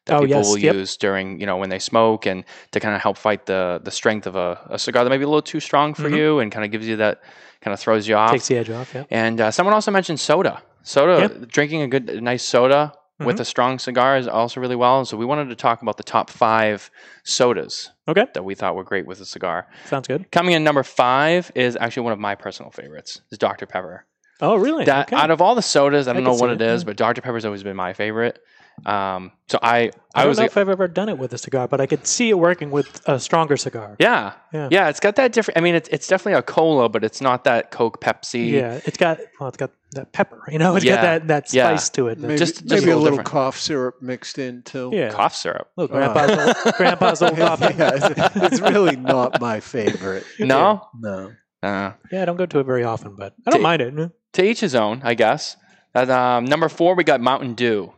that 0.05 0.15
Oh, 0.15 0.21
people 0.21 0.37
yes, 0.37 0.47
will 0.47 0.57
yep. 0.57 0.73
use 0.73 0.97
during 0.97 1.39
you 1.39 1.45
know 1.45 1.57
when 1.57 1.69
they 1.69 1.77
smoke 1.77 2.25
and 2.25 2.43
to 2.71 2.79
kind 2.79 2.95
of 2.95 3.01
help 3.03 3.17
fight 3.19 3.45
the 3.45 3.79
the 3.83 3.91
strength 3.91 4.25
of 4.25 4.35
a, 4.35 4.59
a 4.71 4.79
cigar 4.79 5.03
that 5.03 5.11
may 5.11 5.17
be 5.17 5.23
a 5.23 5.27
little 5.27 5.43
too 5.43 5.59
strong 5.59 5.93
for 5.93 6.09
Mhm. 6.09 6.17
you 6.17 6.39
and 6.39 6.51
kind 6.51 6.65
of 6.65 6.71
gives 6.71 6.87
you 6.87 6.95
that 6.95 7.21
kind 7.61 7.73
of 7.75 7.79
throws 7.79 8.07
you 8.07 8.15
off. 8.15 8.31
Takes 8.31 8.47
the 8.47 8.57
edge 8.57 8.71
off. 8.71 8.91
Yeah. 8.95 9.03
And 9.11 9.39
uh, 9.39 9.51
someone 9.51 9.75
also 9.75 9.91
mentioned 9.91 10.19
soda. 10.19 10.63
Soda, 10.81 11.29
drinking 11.45 11.83
a 11.83 11.87
good, 11.87 12.09
a 12.09 12.21
nice 12.21 12.43
soda 12.43 12.91
with 13.19 13.37
Mhm. 13.37 13.41
a 13.41 13.45
strong 13.45 13.79
cigar 13.79 14.17
is 14.17 14.27
also 14.27 14.59
really 14.59 14.75
well. 14.75 15.05
So 15.05 15.15
we 15.17 15.25
wanted 15.25 15.49
to 15.49 15.55
talk 15.55 15.81
about 15.81 15.97
the 15.97 16.03
top 16.03 16.29
five 16.29 16.91
sodas 17.23 17.91
Okay. 18.07 18.25
that 18.33 18.43
we 18.43 18.55
thought 18.55 18.75
were 18.75 18.83
great 18.83 19.05
with 19.05 19.21
a 19.21 19.25
cigar. 19.25 19.67
Sounds 19.85 20.07
good. 20.07 20.29
Coming 20.31 20.53
in 20.53 20.63
number 20.63 20.83
five 20.83 21.51
is 21.55 21.77
actually 21.79 22.03
one 22.03 22.13
of 22.13 22.19
my 22.19 22.35
personal 22.35 22.71
favorites. 22.71 23.21
Is 23.31 23.37
Dr 23.37 23.65
Pepper. 23.65 24.05
Oh, 24.41 24.55
really? 24.57 24.83
That 24.83 25.07
okay. 25.07 25.15
out 25.15 25.31
of 25.31 25.41
all 25.41 25.55
the 25.55 25.61
sodas, 25.61 26.07
I 26.09 26.13
don't 26.13 26.23
I 26.23 26.25
know 26.29 26.35
what 26.35 26.49
it 26.49 26.61
it, 26.61 26.65
is, 26.67 26.81
yeah. 26.83 26.87
but 26.87 26.97
Dr 26.97 27.21
Pepper's 27.21 27.45
always 27.45 27.63
been 27.63 27.75
my 27.77 27.93
favorite. 27.93 28.39
Um, 28.85 29.31
so 29.47 29.57
I, 29.61 29.77
I, 29.77 29.91
I, 30.15 30.19
don't 30.21 30.29
was, 30.29 30.37
know 30.37 30.43
a- 30.43 30.47
if 30.47 30.57
I've 30.57 30.69
ever 30.69 30.87
done 30.87 31.07
it 31.09 31.17
with 31.17 31.33
a 31.33 31.37
cigar, 31.37 31.67
but 31.67 31.79
I 31.81 31.85
could 31.85 32.05
see 32.05 32.29
it 32.29 32.33
working 32.37 32.71
with 32.71 33.01
a 33.07 33.19
stronger 33.19 33.57
cigar. 33.57 33.95
yeah, 33.99 34.33
Yeah. 34.53 34.67
yeah, 34.71 34.89
It's 34.89 34.99
got 34.99 35.15
that 35.15 35.31
different. 35.31 35.57
I 35.57 35.61
mean, 35.61 35.75
it's 35.75 35.87
it's 35.89 36.07
definitely 36.07 36.37
a 36.39 36.41
cola, 36.41 36.89
but 36.89 37.03
it's 37.03 37.21
not 37.21 37.43
that 37.45 37.71
Coke 37.71 38.01
Pepsi. 38.01 38.51
Yeah, 38.51 38.79
it's 38.85 38.97
got 38.97 39.19
well, 39.39 39.47
it's 39.49 39.57
got 39.57 39.71
that 39.93 40.11
pepper. 40.13 40.43
You 40.51 40.59
know, 40.59 40.75
it's 40.75 40.83
Yeah. 40.85 40.95
got 40.95 41.01
that 41.01 41.27
that 41.27 41.53
Yeah. 41.53 41.67
spice 41.69 41.89
to 41.91 42.07
it. 42.09 42.19
Maybe, 42.19 42.37
Just- 42.37 42.65
just 42.65 42.69
maybe 42.69 42.91
a 42.91 42.95
a 42.95 42.97
little 42.97 43.17
little 43.17 43.23
cough 43.23 43.57
syrup 43.57 44.01
mixed 44.01 44.37
in 44.39 44.61
too. 44.63 44.89
yeah, 44.93 45.09
cough 45.11 45.35
syrup. 45.35 45.69
Look, 45.77 45.91
grandpa's 45.91 46.31
old, 46.65 46.75
grandpa's 46.77 47.21
old 47.21 47.37
coffee. 47.37 47.75
yeah, 47.77 47.91
it's, 47.95 48.35
it's 48.35 48.59
really 48.61 48.95
not 48.97 49.39
my 49.39 49.59
favorite. 49.61 50.25
No, 50.39 50.81
No. 50.99 51.31
uh, 51.63 51.91
Yeah, 52.11 52.21
I 52.21 52.25
don't 52.25 52.35
go 52.37 52.45
to 52.45 52.59
it 52.59 52.65
very 52.65 52.83
often, 52.83 53.15
but 53.15 53.33
I 53.47 53.51
don't 53.51 53.61
Ta- 53.61 53.63
mind 53.63 53.81
it. 53.81 54.11
to 54.33 54.43
each 54.45 54.59
his 54.59 54.75
own, 54.75 55.01
I 55.03 55.13
guess. 55.13 55.55
At, 55.95 56.09
um, 56.09 56.43
number 56.43 56.67
four, 56.67 56.93
we 56.95 57.05
got 57.05 57.21
Mountain 57.21 57.53
Dew, 57.53 57.93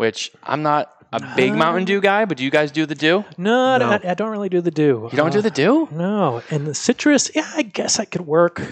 which 0.00 0.32
I'm 0.42 0.62
not 0.62 0.90
a 1.12 1.20
big 1.36 1.54
Mountain 1.54 1.84
Dew 1.84 2.00
guy, 2.00 2.24
but 2.24 2.38
do 2.38 2.42
you 2.44 2.50
guys 2.50 2.70
do 2.72 2.86
the 2.86 2.94
Dew? 2.94 3.22
No, 3.36 3.74
I- 3.74 3.78
No. 3.78 3.90
I, 3.90 4.00
I 4.12 4.14
don't 4.14 4.30
really 4.30 4.48
do 4.48 4.62
the 4.62 4.70
dew. 4.70 5.08
You 5.12 5.16
don't 5.16 5.30
do 5.30 5.40
Uh, 5.40 5.42
the 5.42 5.50
Dew? 5.50 5.88
No, 5.92 6.42
and 6.50 6.66
the 6.66 6.72
citrus. 6.74 7.30
Yeah, 7.34 7.46
I 7.54 7.62
guess 7.62 8.00
I 8.00 8.06
could 8.06 8.22
work. 8.22 8.62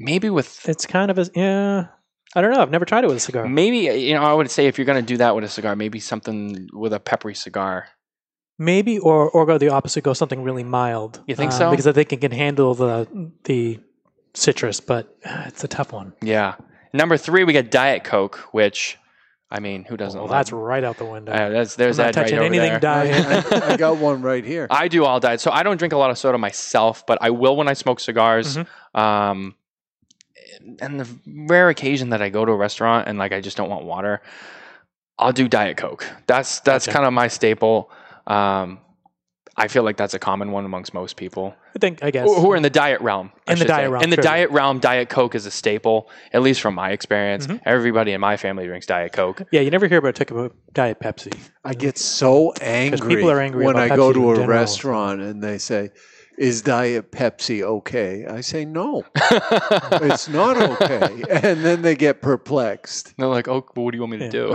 Maybe 0.00 0.30
with 0.30 0.66
It's 0.66 0.86
kind 0.86 1.10
of 1.10 1.18
a 1.18 1.28
yeah. 1.34 1.88
I 2.34 2.40
don't 2.40 2.50
know. 2.54 2.62
I've 2.62 2.70
never 2.70 2.86
tried 2.86 3.04
it 3.04 3.08
with 3.08 3.18
a 3.18 3.20
cigar. 3.28 3.46
maybe 3.46 3.80
you 4.08 4.14
know 4.14 4.22
I 4.22 4.32
would 4.32 4.50
say 4.50 4.66
if 4.68 4.78
you're 4.78 4.86
going 4.86 5.04
to 5.04 5.12
do 5.14 5.18
that 5.18 5.34
with 5.34 5.44
a 5.44 5.48
cigar, 5.48 5.76
maybe 5.76 6.00
something 6.00 6.66
with 6.72 6.94
a 6.94 7.00
peppery 7.00 7.34
cigar. 7.34 7.88
Maybe 8.58 8.98
or 8.98 9.28
or 9.30 9.44
go 9.44 9.58
the 9.58 9.68
opposite. 9.68 10.02
Go 10.02 10.14
something 10.14 10.42
really 10.42 10.64
mild. 10.64 11.20
You 11.26 11.36
think 11.36 11.52
uh, 11.52 11.58
so? 11.58 11.70
Because 11.70 11.86
I 11.86 11.92
think 11.92 12.10
it 12.14 12.20
can 12.22 12.32
handle 12.32 12.74
the 12.74 13.06
the 13.44 13.80
citrus, 14.32 14.80
but 14.80 15.14
uh, 15.26 15.44
it's 15.48 15.62
a 15.62 15.68
tough 15.68 15.92
one. 15.92 16.14
Yeah, 16.22 16.54
Number 16.94 17.16
three, 17.16 17.44
we 17.44 17.52
got 17.52 17.70
Diet 17.70 18.04
Coke, 18.04 18.36
which, 18.52 18.98
I 19.52 19.60
mean, 19.60 19.84
who 19.84 19.98
doesn't? 19.98 20.18
Well, 20.18 20.28
love 20.28 20.38
that's 20.38 20.50
right 20.50 20.82
out 20.82 20.96
the 20.96 21.04
window. 21.04 21.30
Uh, 21.30 21.50
that's 21.50 21.76
there's 21.76 21.98
I'm 21.98 22.06
not 22.06 22.14
that 22.14 22.20
right 22.20 22.24
touching 22.24 22.38
over 22.38 22.46
anything 22.46 22.70
there. 22.70 22.80
diet. 22.80 23.52
I, 23.52 23.72
I 23.74 23.76
got 23.76 23.98
one 23.98 24.22
right 24.22 24.42
here. 24.42 24.66
I 24.70 24.88
do 24.88 25.04
all 25.04 25.20
diet, 25.20 25.42
so 25.42 25.50
I 25.50 25.62
don't 25.62 25.76
drink 25.76 25.92
a 25.92 25.98
lot 25.98 26.10
of 26.10 26.16
soda 26.16 26.38
myself, 26.38 27.04
but 27.06 27.18
I 27.20 27.28
will 27.28 27.54
when 27.54 27.68
I 27.68 27.74
smoke 27.74 28.00
cigars. 28.00 28.56
Mm-hmm. 28.56 28.98
Um, 28.98 29.54
and 30.80 30.98
the 30.98 31.08
rare 31.26 31.68
occasion 31.68 32.10
that 32.10 32.22
I 32.22 32.30
go 32.30 32.46
to 32.46 32.52
a 32.52 32.56
restaurant 32.56 33.08
and 33.08 33.18
like 33.18 33.32
I 33.32 33.42
just 33.42 33.58
don't 33.58 33.68
want 33.68 33.84
water, 33.84 34.22
I'll 35.18 35.34
do 35.34 35.48
Diet 35.48 35.76
Coke. 35.76 36.08
That's 36.26 36.60
that's 36.60 36.86
Gotcha. 36.86 36.96
kind 36.96 37.06
of 37.06 37.12
my 37.12 37.28
staple. 37.28 37.90
Um, 38.26 38.78
I 39.56 39.68
feel 39.68 39.82
like 39.82 39.98
that's 39.98 40.14
a 40.14 40.18
common 40.18 40.50
one 40.50 40.64
amongst 40.64 40.94
most 40.94 41.16
people 41.16 41.54
I 41.76 41.78
think 41.78 42.02
I 42.02 42.10
guess 42.10 42.26
who 42.26 42.34
who 42.40 42.52
are 42.52 42.56
in 42.56 42.62
the 42.62 42.70
diet 42.70 43.00
realm. 43.02 43.32
I 43.46 43.52
In 43.52 43.58
the 43.58 43.64
should 43.64 43.68
say. 43.68 43.74
diet 43.76 43.90
realm, 43.90 44.02
In 44.04 44.10
the 44.10 44.16
sure. 44.16 44.22
diet 44.22 44.50
realm, 44.50 44.78
Diet 44.78 45.08
Coke 45.10 45.34
is 45.34 45.44
a 45.46 45.50
staple, 45.50 46.08
at 46.32 46.42
least 46.42 46.60
from 46.60 46.74
my 46.74 46.90
experience. 46.90 47.46
Mhm. 47.46 47.60
Everybody 47.66 48.12
in 48.12 48.20
my 48.20 48.36
family 48.36 48.66
drinks 48.66 48.86
Diet 48.86 49.12
Coke. 49.12 49.42
Yeah, 49.52 49.60
you 49.60 49.70
never 49.70 49.86
hear 49.88 49.98
about 49.98 50.14
talking 50.14 50.38
about 50.38 50.54
Diet 50.72 51.00
Pepsi. 51.00 51.34
I 51.64 51.74
get 51.74 51.98
so 51.98 52.52
angry, 52.60 53.14
people 53.14 53.30
are 53.30 53.40
angry 53.40 53.64
when 53.66 53.76
I 53.76 53.88
go 53.94 54.12
to 54.12 54.32
a 54.32 54.36
general. 54.36 54.48
restaurant 54.58 55.20
and 55.20 55.42
they 55.42 55.58
say, 55.58 55.90
"Is 56.38 56.62
Diet 56.62 57.12
Pepsi 57.12 57.62
okay?" 57.62 58.24
I 58.26 58.40
say, 58.40 58.64
"No, 58.64 59.04
it's 59.16 60.28
not 60.28 60.56
okay," 60.56 61.22
and 61.30 61.64
then 61.64 61.82
they 61.82 61.94
get 61.94 62.22
perplexed. 62.22 63.14
They're 63.18 63.28
like, 63.28 63.48
"Oh, 63.48 63.64
well, 63.76 63.84
what 63.84 63.90
do 63.92 63.96
you 63.98 64.02
want 64.02 64.12
me 64.12 64.18
to 64.18 64.24
Yeah. 64.24 64.30
do?" 64.30 64.46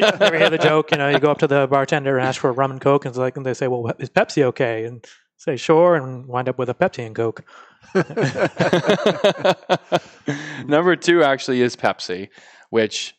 you 0.00 0.18
never 0.18 0.38
hear 0.38 0.50
the 0.50 0.58
joke, 0.58 0.90
you 0.92 0.98
know, 0.98 1.08
you 1.08 1.18
go 1.18 1.30
up 1.30 1.38
to 1.38 1.46
the 1.46 1.66
bartender 1.66 2.16
and 2.18 2.26
ask 2.26 2.40
for 2.40 2.50
a 2.50 2.52
rum 2.52 2.70
and 2.70 2.80
coke, 2.80 3.04
and, 3.04 3.10
it's 3.12 3.18
like, 3.18 3.36
and 3.36 3.44
they 3.44 3.54
say, 3.54 3.66
"Well, 3.68 3.92
is 3.98 4.10
Pepsi 4.10 4.42
okay?" 4.44 4.84
And 4.84 5.04
say, 5.36 5.56
"Sure," 5.56 5.96
and 5.96 6.26
wind 6.26 6.48
up 6.48 6.58
with 6.58 6.68
a 6.70 6.74
Pepsi 6.74 7.04
and 7.06 7.16
Coke. 7.16 7.44
Number 10.66 10.94
two 10.96 11.22
actually 11.24 11.60
is 11.62 11.74
Pepsi, 11.76 12.28
which 12.70 13.14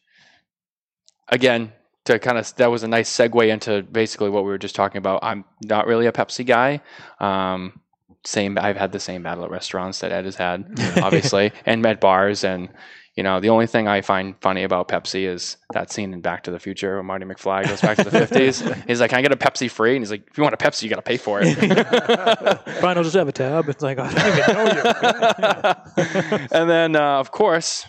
again 1.30 1.74
to 2.05 2.19
kind 2.19 2.38
of 2.38 2.53
that 2.55 2.69
was 2.69 2.83
a 2.83 2.88
nice 2.88 3.10
segue 3.10 3.48
into 3.48 3.83
basically 3.83 4.29
what 4.29 4.43
we 4.43 4.50
were 4.50 4.57
just 4.57 4.75
talking 4.75 4.98
about. 4.98 5.19
I'm 5.24 5.45
not 5.63 5.88
really 5.88 6.07
a 6.07 6.12
Pepsi 6.12 6.45
guy. 6.45 6.81
Um, 7.19 7.79
same, 8.25 8.57
I've 8.57 8.77
had 8.77 8.91
the 8.91 9.00
same 9.00 9.24
battle 9.24 9.43
at 9.43 9.51
restaurants 9.51 10.00
that 10.00 10.12
Ed 10.12 10.25
has 10.25 10.36
had, 10.36 10.65
obviously, 11.01 11.51
and 11.65 11.86
at 11.86 12.00
bars. 12.00 12.43
And 12.43 12.69
you 13.15 13.24
know, 13.24 13.39
the 13.39 13.50
only 13.50 13.67
thing 13.67 13.88
I 13.88 14.01
find 14.01 14.36
funny 14.41 14.63
about 14.63 14.88
Pepsi 14.88 15.27
is 15.27 15.57
that 15.74 15.91
scene 15.91 16.13
in 16.13 16.22
Back 16.22 16.43
to 16.43 16.51
the 16.51 16.60
Future 16.60 16.98
when 16.98 17.05
Marty 17.05 17.25
McFly 17.25 17.67
goes 17.67 17.81
back 17.81 17.98
to 17.98 18.05
the 18.05 18.10
50s. 18.25 18.88
He's 18.88 19.00
like, 19.00 19.12
"Can 19.12 19.19
I 19.19 19.22
get 19.22 19.31
a 19.31 19.36
Pepsi 19.36 19.69
free?" 19.69 19.95
And 19.95 20.01
he's 20.01 20.10
like, 20.12 20.27
"If 20.29 20.38
you 20.38 20.43
want 20.43 20.55
a 20.55 20.57
Pepsi, 20.57 20.83
you 20.83 20.89
got 20.89 20.95
to 20.95 21.01
pay 21.03 21.17
for 21.17 21.39
it." 21.41 21.53
Fine, 22.81 22.98
I'll 22.98 23.03
just 23.03 23.15
have 23.15 23.27
a 23.27 23.31
tab. 23.31 23.69
It's 23.69 23.83
like, 23.83 24.00
I 24.00 24.12
don't 24.12 24.38
even 24.38 24.53
know 24.53 26.39
you. 26.39 26.48
and 26.51 26.69
then, 26.69 26.95
uh, 26.95 27.19
of 27.19 27.31
course, 27.31 27.86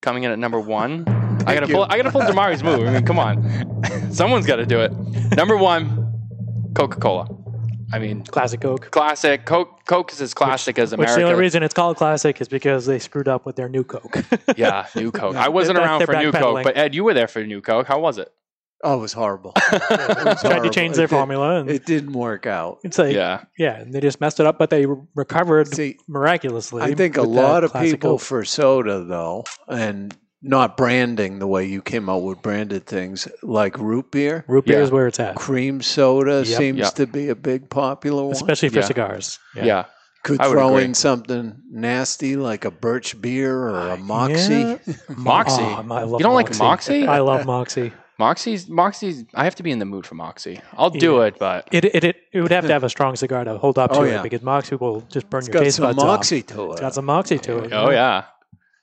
coming 0.00 0.24
in 0.24 0.32
at 0.32 0.38
number 0.38 0.58
one, 0.58 1.04
I 1.46 1.54
gotta 1.54 1.66
you. 1.68 1.74
pull. 1.74 1.84
I 1.88 1.96
gotta 1.96 2.10
pull 2.10 2.22
Damari's 2.22 2.62
move. 2.62 2.86
I 2.88 2.92
mean, 2.92 3.04
come 3.06 3.18
on, 3.18 4.12
someone's 4.12 4.46
got 4.46 4.56
to 4.56 4.66
do 4.66 4.80
it. 4.80 4.92
Number 5.36 5.56
one, 5.56 6.12
Coca 6.74 6.98
Cola. 7.00 7.28
I 7.94 7.98
mean, 7.98 8.24
Classic 8.24 8.58
Coke. 8.60 8.90
classic. 8.90 9.44
Coke. 9.44 9.84
Coke 9.84 10.12
is 10.12 10.22
as 10.22 10.32
classic 10.32 10.78
as 10.78 10.92
America. 10.94 11.12
Which 11.12 11.16
the 11.20 11.24
only 11.28 11.38
reason 11.38 11.62
it's 11.62 11.74
called 11.74 11.96
classic 11.98 12.40
is 12.40 12.48
because 12.48 12.86
they 12.86 12.98
screwed 12.98 13.28
up 13.28 13.44
with 13.44 13.56
their 13.56 13.68
new 13.68 13.84
Coke. 13.84 14.24
yeah, 14.56 14.86
New 14.96 15.10
Coke. 15.12 15.36
I 15.36 15.48
wasn't 15.50 15.76
They're- 15.76 15.84
around 15.86 16.04
for 16.06 16.14
New 16.14 16.32
Coke, 16.32 16.62
but 16.64 16.76
Ed, 16.76 16.94
you 16.94 17.04
were 17.04 17.12
there 17.14 17.28
for 17.28 17.44
New 17.44 17.60
Coke. 17.60 17.86
How 17.86 18.00
was 18.00 18.16
it? 18.18 18.32
Oh, 18.84 18.96
it 18.98 19.00
was 19.00 19.12
horrible. 19.12 19.52
Tried 19.56 19.78
to 19.88 20.36
horrible. 20.42 20.70
change 20.70 20.94
It 20.94 20.96
their 20.96 21.06
did- 21.06 21.14
formula, 21.14 21.60
and 21.60 21.70
It 21.70 21.84
didn't 21.84 22.14
work 22.14 22.46
out. 22.46 22.78
it's 22.82 22.96
like, 22.98 23.14
yeah. 23.14 23.44
Yeah, 23.58 23.76
and 23.76 23.92
they 23.92 24.00
just 24.00 24.20
messed 24.20 24.40
it 24.40 24.46
up, 24.46 24.58
but 24.58 24.70
they 24.70 24.86
recovered 25.14 25.68
See, 25.74 25.98
miraculously. 26.08 26.82
I 26.82 26.94
think 26.94 27.16
a 27.18 27.22
lot 27.22 27.62
of 27.62 27.72
people 27.74 28.12
Coke. 28.12 28.20
for 28.22 28.44
soda 28.44 29.04
though, 29.04 29.44
and 29.68 30.16
not 30.42 30.76
branding 30.76 31.38
the 31.38 31.46
way 31.46 31.64
you 31.64 31.80
came 31.80 32.08
out 32.10 32.22
with 32.22 32.42
branded 32.42 32.84
things 32.86 33.28
like 33.42 33.78
root 33.78 34.10
beer, 34.10 34.44
root 34.48 34.64
beer 34.64 34.78
Yeah. 34.78 34.84
is 34.84 34.90
where 34.90 35.06
it's 35.06 35.20
at, 35.20 35.36
cream 35.36 35.80
soda 35.82 36.42
Yep. 36.44 36.58
seems 36.58 36.78
Yep. 36.78 36.94
to 36.94 37.06
be 37.06 37.28
a 37.28 37.34
big 37.36 37.70
popular 37.70 38.22
one. 38.24 38.32
especially 38.32 38.68
for 38.70 38.80
Yeah. 38.80 38.84
cigars. 38.84 39.38
yeah. 39.54 39.84
Could 40.24 40.40
I 40.40 40.50
throw 40.50 40.76
in 40.76 40.94
something 40.94 41.56
nasty 41.70 42.36
like 42.36 42.64
a 42.64 42.70
birch 42.70 43.20
beer 43.20 43.56
or 43.68 43.88
a 43.90 43.96
moxie. 43.96 44.54
Yeah. 44.54 44.76
Moxie. 45.16 45.62
Oh, 45.62 45.84
I 45.90 46.02
love 46.04 46.20
You 46.20 46.24
don't 46.24 46.34
like 46.34 46.56
Moxie? 46.58 47.06
I 47.08 47.18
love 47.18 47.44
Moxie. 47.44 47.92
Moxie's 48.20 48.68
Moxie's. 48.68 49.24
I 49.34 49.42
have 49.42 49.56
to 49.56 49.64
be 49.64 49.72
in 49.72 49.80
the 49.80 49.84
mood 49.84 50.06
for 50.06 50.14
Moxie. 50.14 50.60
I'll 50.76 50.90
do 50.90 51.16
Yeah. 51.16 51.24
it, 51.24 51.38
but 51.40 51.66
It, 51.72 51.84
it 51.86 52.04
it 52.04 52.16
it 52.32 52.40
would 52.40 52.52
have 52.52 52.64
to 52.66 52.72
have 52.72 52.84
a 52.84 52.88
strong 52.96 53.16
cigar 53.16 53.42
to 53.42 53.58
hold 53.58 53.78
up 53.80 53.90
to 53.92 53.98
Oh, 53.98 54.02
it 54.04 54.22
because 54.22 54.42
Moxie 54.42 54.76
will 54.76 55.00
just 55.10 55.28
burn 55.28 55.38
It's 55.40 55.48
your 55.48 55.54
got 55.54 55.60
taste 55.64 55.76
some 55.78 55.86
buds 55.86 55.98
off. 55.98 56.06
moxie 56.06 56.42
to 56.42 56.66
it. 56.66 56.72
It's 56.72 56.80
got 56.82 56.94
some 56.94 57.04
Moxie 57.06 57.38
to 57.40 57.58
it. 57.64 57.72
Oh 57.72 57.90
yeah, 57.90 58.22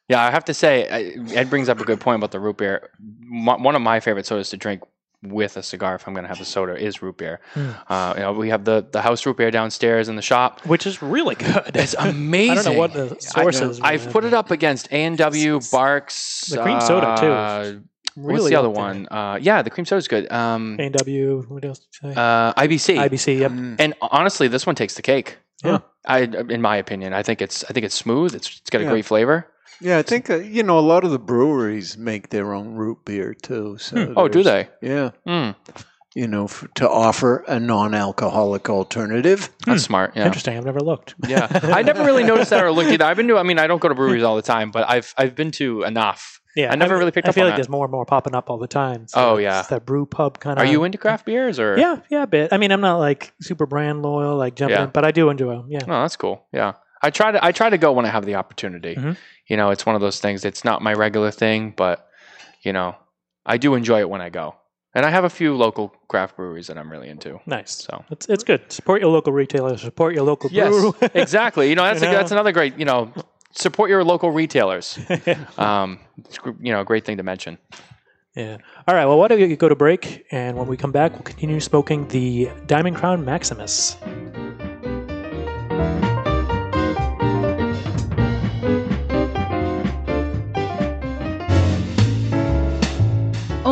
yeah. 0.09 0.21
I 0.23 0.31
have 0.31 0.45
to 0.45 0.53
say, 0.53 0.83
Ed 0.85 1.49
brings 1.49 1.69
up 1.69 1.79
a 1.79 1.85
good 1.85 1.99
point 2.01 2.17
about 2.17 2.31
the 2.31 2.39
root 2.39 2.57
beer. 2.57 2.89
One 3.29 3.75
of 3.75 3.81
my 3.81 3.99
favorite 4.01 4.25
sodas 4.25 4.49
to 4.49 4.57
drink 4.57 4.81
with 5.21 5.57
a 5.57 5.63
cigar, 5.63 5.95
if 5.95 6.07
I'm 6.07 6.13
going 6.13 6.23
to 6.23 6.29
have 6.29 6.39
a 6.41 6.45
soda, 6.45 6.75
is 6.75 7.01
root 7.01 7.17
beer. 7.17 7.39
Hmm. 7.53 7.71
Uh, 7.89 8.13
you 8.15 8.21
know, 8.21 8.33
we 8.33 8.49
have 8.49 8.63
the 8.65 8.85
the 8.91 9.01
house 9.01 9.25
root 9.25 9.37
beer 9.37 9.51
downstairs 9.51 10.07
in 10.09 10.15
the 10.15 10.21
shop. 10.21 10.65
which 10.65 10.87
is 10.87 11.01
really 11.01 11.35
good. 11.35 11.71
It's 11.75 11.93
amazing. 11.93 12.51
I 12.57 12.63
don't 12.63 12.73
know 12.73 12.79
what 12.79 12.93
the 12.93 13.17
source 13.19 13.61
I, 13.61 13.65
is. 13.65 13.79
I've 13.81 14.09
put 14.11 14.23
it 14.23 14.33
up 14.33 14.49
against 14.51 14.87
A 14.91 15.03
and 15.03 15.17
W, 15.17 15.59
Barq's, 15.59 16.47
The 16.49 16.61
cream 16.63 16.79
soda, 16.81 17.15
too. 17.19 17.27
uh, 17.27 17.73
Really 18.15 18.33
what's 18.41 18.49
the 18.49 18.55
other 18.55 18.67
there. 18.69 18.75
one? 18.77 19.07
Uh, 19.11 19.37
yeah, 19.41 19.61
the 19.61 19.69
cream 19.69 19.85
soda's 19.85 20.07
good. 20.09 20.29
Um, 20.31 20.75
A&W. 20.79 21.43
What 21.47 21.63
else? 21.63 21.79
Did 21.79 22.07
you 22.09 22.13
say? 22.13 22.19
uh, 22.19 22.53
IBC. 22.53 22.97
IBC. 23.09 23.39
Yep. 23.39 23.51
Mm. 23.51 23.75
And 23.79 23.93
honestly, 24.01 24.47
this 24.49 24.65
one 24.65 24.75
takes 24.75 24.95
the 24.95 25.01
cake. 25.01 25.37
Yeah. 25.63 25.79
I, 26.05 26.21
in 26.21 26.61
my 26.61 26.75
opinion, 26.77 27.13
I 27.13 27.23
think 27.23 27.41
it's 27.41 27.63
I 27.65 27.67
think 27.73 27.85
it's 27.85 27.95
smooth. 27.95 28.35
It's 28.35 28.47
it's 28.59 28.69
got 28.69 28.81
a 28.81 28.85
Yeah. 28.85 28.89
great 28.91 29.05
flavor. 29.05 29.47
Yeah, 29.81 29.98
I 29.98 30.01
think 30.01 30.29
uh, 30.29 30.36
you 30.38 30.63
know 30.63 30.77
a 30.77 30.81
lot 30.81 31.03
of 31.03 31.12
the 31.12 31.19
breweries 31.19 31.98
make 31.98 32.29
their 32.29 32.53
own 32.53 32.75
root 32.75 33.00
beer 33.05 33.33
too. 33.33 33.77
So 33.79 34.13
Oh, 34.17 34.27
do 34.27 34.43
they? 34.43 34.67
Yeah, 34.81 35.12
Mm, 35.27 35.55
you 36.15 36.27
know, 36.27 36.45
f- 36.45 36.65
to 36.75 36.89
offer 36.89 37.43
a 37.48 37.59
non-alcoholic 37.59 38.69
alternative. 38.69 39.50
that's 39.65 39.83
smart. 39.83 40.15
Yeah. 40.15 40.25
Interesting. 40.25 40.57
I've 40.57 40.65
never 40.65 40.79
looked. 40.81 41.15
Yeah, 41.27 41.48
I 41.63 41.81
never 41.81 42.03
really 42.03 42.24
noticed 42.24 42.50
that 42.50 42.63
or 42.63 42.71
looked 42.71 42.89
either. 42.91 43.05
I've 43.05 43.17
been 43.17 43.27
to. 43.29 43.38
I 43.38 43.43
mean, 43.43 43.59
I 43.59 43.67
don't 43.67 43.79
go 43.81 43.88
to 43.89 43.95
breweries 43.95 44.24
all 44.24 44.36
the 44.36 44.41
time, 44.41 44.71
but 44.71 44.89
I've 44.89 45.13
I've 45.17 45.36
been 45.36 45.51
to 45.51 45.83
enough. 45.83 46.41
Yeah, 46.55 46.71
I 46.71 46.75
never 46.75 46.98
really 46.98 47.12
picked 47.12 47.27
I 47.27 47.29
up 47.29 47.33
I 47.33 47.36
feel 47.36 47.43
on 47.43 47.50
like 47.51 47.53
that. 47.53 47.57
there's 47.62 47.69
more 47.69 47.86
and 47.86 47.91
more 47.91 48.05
popping 48.05 48.33
up 48.36 48.50
all 48.50 48.57
the 48.57 48.67
time. 48.67 49.05
Oh, 49.13 49.36
it's 49.36 49.43
yeah. 49.43 49.62
that 49.69 49.86
brew 49.86 50.05
pub 50.07 50.39
kind 50.39 50.57
of. 50.59 50.65
Are 50.65 50.69
you 50.69 50.83
into 50.83 50.98
craft 50.98 51.25
beers 51.25 51.59
or? 51.59 51.77
Yeah, 51.77 51.98
yeah, 52.09 52.24
a 52.24 52.27
bit. 52.27 52.51
I 52.51 52.57
mean, 52.57 52.71
I'm 52.71 52.81
not 52.81 52.98
like 52.98 53.31
super 53.39 53.65
brand 53.67 54.01
loyal, 54.01 54.36
like 54.36 54.55
jumping, 54.55 54.75
Yeah. 54.75 54.83
in, 54.86 54.89
but 54.89 55.05
I 55.05 55.12
do 55.12 55.29
enjoy 55.29 55.55
them. 55.55 55.67
Yeah. 55.69 55.79
Oh, 55.83 56.01
that's 56.01 56.15
cool. 56.17 56.43
Yeah, 56.51 56.74
I 57.01 57.09
try 57.11 57.31
to 57.31 57.43
I 57.43 57.51
try 57.51 57.69
to 57.69 57.77
go 57.77 57.91
when 57.93 58.05
I 58.05 58.09
have 58.09 58.25
the 58.25 58.35
opportunity. 58.35 58.95
Mhm. 58.95 59.17
You 59.47 59.57
know, 59.57 59.69
it's 59.71 59.85
one 59.85 59.95
of 59.95 60.01
those 60.01 60.19
things. 60.19 60.45
It's 60.45 60.63
not 60.63 60.81
my 60.81 60.93
regular 60.93 61.31
thing, 61.31 61.73
but 61.75 62.07
you 62.61 62.73
know, 62.73 62.95
I 63.45 63.57
do 63.57 63.75
enjoy 63.75 63.99
it 64.01 64.09
when 64.09 64.21
I 64.21 64.29
go. 64.29 64.55
And 64.95 65.05
I 65.05 65.11
have 65.11 65.23
a 65.23 65.29
few 65.29 65.55
local 65.55 65.93
craft 66.07 66.35
breweries 66.35 66.67
that 66.67 66.77
I'm 66.77 66.91
really 66.91 67.09
into. 67.09 67.39
Nice. 67.45 67.71
So 67.71 68.03
It's 68.09 68.27
it's 68.27 68.43
good. 68.43 68.71
Support 68.71 69.01
your 69.01 69.11
local 69.11 69.31
retailer. 69.33 69.77
Support 69.77 70.13
your 70.15 70.23
local 70.23 70.49
yes, 70.51 70.69
brew. 70.69 70.95
exactly. 71.13 71.69
You 71.69 71.75
know, 71.75 71.83
that's 71.83 72.01
You 72.01 72.07
a, 72.09 72.11
know? 72.11 72.17
that's 72.17 72.31
another 72.31 72.51
great. 72.51 72.77
You 72.77 72.85
know, 72.85 73.13
support 73.53 73.89
your 73.89 74.03
local 74.03 74.31
retailers. 74.31 74.97
Um, 75.57 75.99
it's, 76.17 76.37
you 76.59 76.71
know, 76.73 76.81
a 76.81 76.85
great 76.85 77.05
thing 77.05 77.17
to 77.17 77.23
mention. 77.23 77.57
yeah. 78.35 78.57
All 78.87 78.95
right. 78.95 79.05
Well, 79.05 79.17
why 79.19 79.27
don't 79.27 79.39
we 79.39 79.55
go 79.55 79.69
to 79.69 79.75
break, 79.75 80.25
and 80.31 80.57
when 80.57 80.67
we 80.67 80.75
come 80.75 80.91
back, 80.91 81.13
we'll 81.13 81.21
continue 81.23 81.59
smoking 81.59 82.07
the 82.09 82.49
Diamond 82.67 82.95
Crown 82.97 83.23
Maximus. 83.23 83.95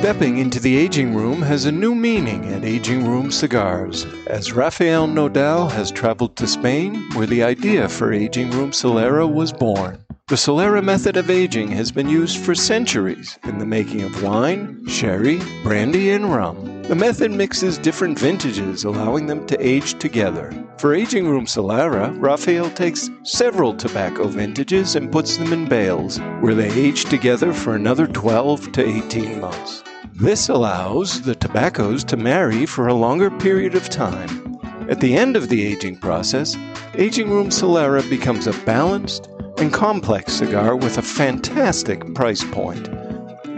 Stepping 0.00 0.38
into 0.38 0.58
the 0.58 0.78
aging 0.78 1.14
room 1.14 1.42
has 1.42 1.66
a 1.66 1.70
new 1.70 1.94
meaning 1.94 2.54
at 2.54 2.64
Aging 2.64 3.06
Room 3.06 3.30
Cigars, 3.30 4.06
as 4.28 4.50
Rafael 4.50 5.06
Nodal 5.06 5.68
has 5.68 5.90
traveled 5.90 6.36
to 6.36 6.46
Spain, 6.46 7.06
where 7.12 7.26
the 7.26 7.42
idea 7.42 7.86
for 7.86 8.10
Aging 8.10 8.50
Room 8.52 8.70
Solera 8.70 9.30
was 9.30 9.52
born. 9.52 10.02
The 10.28 10.36
Solera 10.36 10.82
method 10.82 11.18
of 11.18 11.28
aging 11.28 11.68
has 11.72 11.92
been 11.92 12.08
used 12.08 12.38
for 12.38 12.54
centuries 12.54 13.38
in 13.44 13.58
the 13.58 13.66
making 13.66 14.00
of 14.00 14.22
wine, 14.22 14.86
sherry, 14.86 15.38
brandy, 15.62 16.12
and 16.12 16.32
rum. 16.32 16.82
The 16.84 16.94
method 16.94 17.30
mixes 17.30 17.76
different 17.76 18.18
vintages, 18.18 18.84
allowing 18.84 19.26
them 19.26 19.46
to 19.48 19.66
age 19.66 19.98
together. 19.98 20.50
For 20.78 20.94
Aging 20.94 21.28
Room 21.28 21.44
Solera, 21.44 22.16
Rafael 22.18 22.70
takes 22.70 23.10
several 23.22 23.74
tobacco 23.74 24.28
vintages 24.28 24.96
and 24.96 25.12
puts 25.12 25.36
them 25.36 25.52
in 25.52 25.68
bales, 25.68 26.20
where 26.40 26.54
they 26.54 26.72
age 26.72 27.04
together 27.04 27.52
for 27.52 27.74
another 27.74 28.06
12 28.06 28.72
to 28.72 28.86
18 28.86 29.42
months. 29.42 29.82
This 30.20 30.50
allows 30.50 31.22
the 31.22 31.34
tobaccos 31.34 32.04
to 32.04 32.16
marry 32.18 32.66
for 32.66 32.86
a 32.86 32.92
longer 32.92 33.30
period 33.30 33.74
of 33.74 33.88
time. 33.88 34.58
At 34.90 35.00
the 35.00 35.16
end 35.16 35.34
of 35.34 35.48
the 35.48 35.64
aging 35.64 35.96
process, 35.96 36.58
Aging 36.92 37.30
Room 37.30 37.48
Solera 37.48 38.02
becomes 38.10 38.46
a 38.46 38.52
balanced 38.66 39.30
and 39.56 39.72
complex 39.72 40.34
cigar 40.34 40.76
with 40.76 40.98
a 40.98 41.02
fantastic 41.02 42.14
price 42.14 42.44
point. 42.44 42.86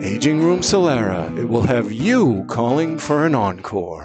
Aging 0.00 0.40
Room 0.40 0.60
Solera, 0.60 1.36
it 1.36 1.46
will 1.46 1.64
have 1.64 1.90
you 1.90 2.44
calling 2.48 2.96
for 2.96 3.26
an 3.26 3.34
encore. 3.34 4.04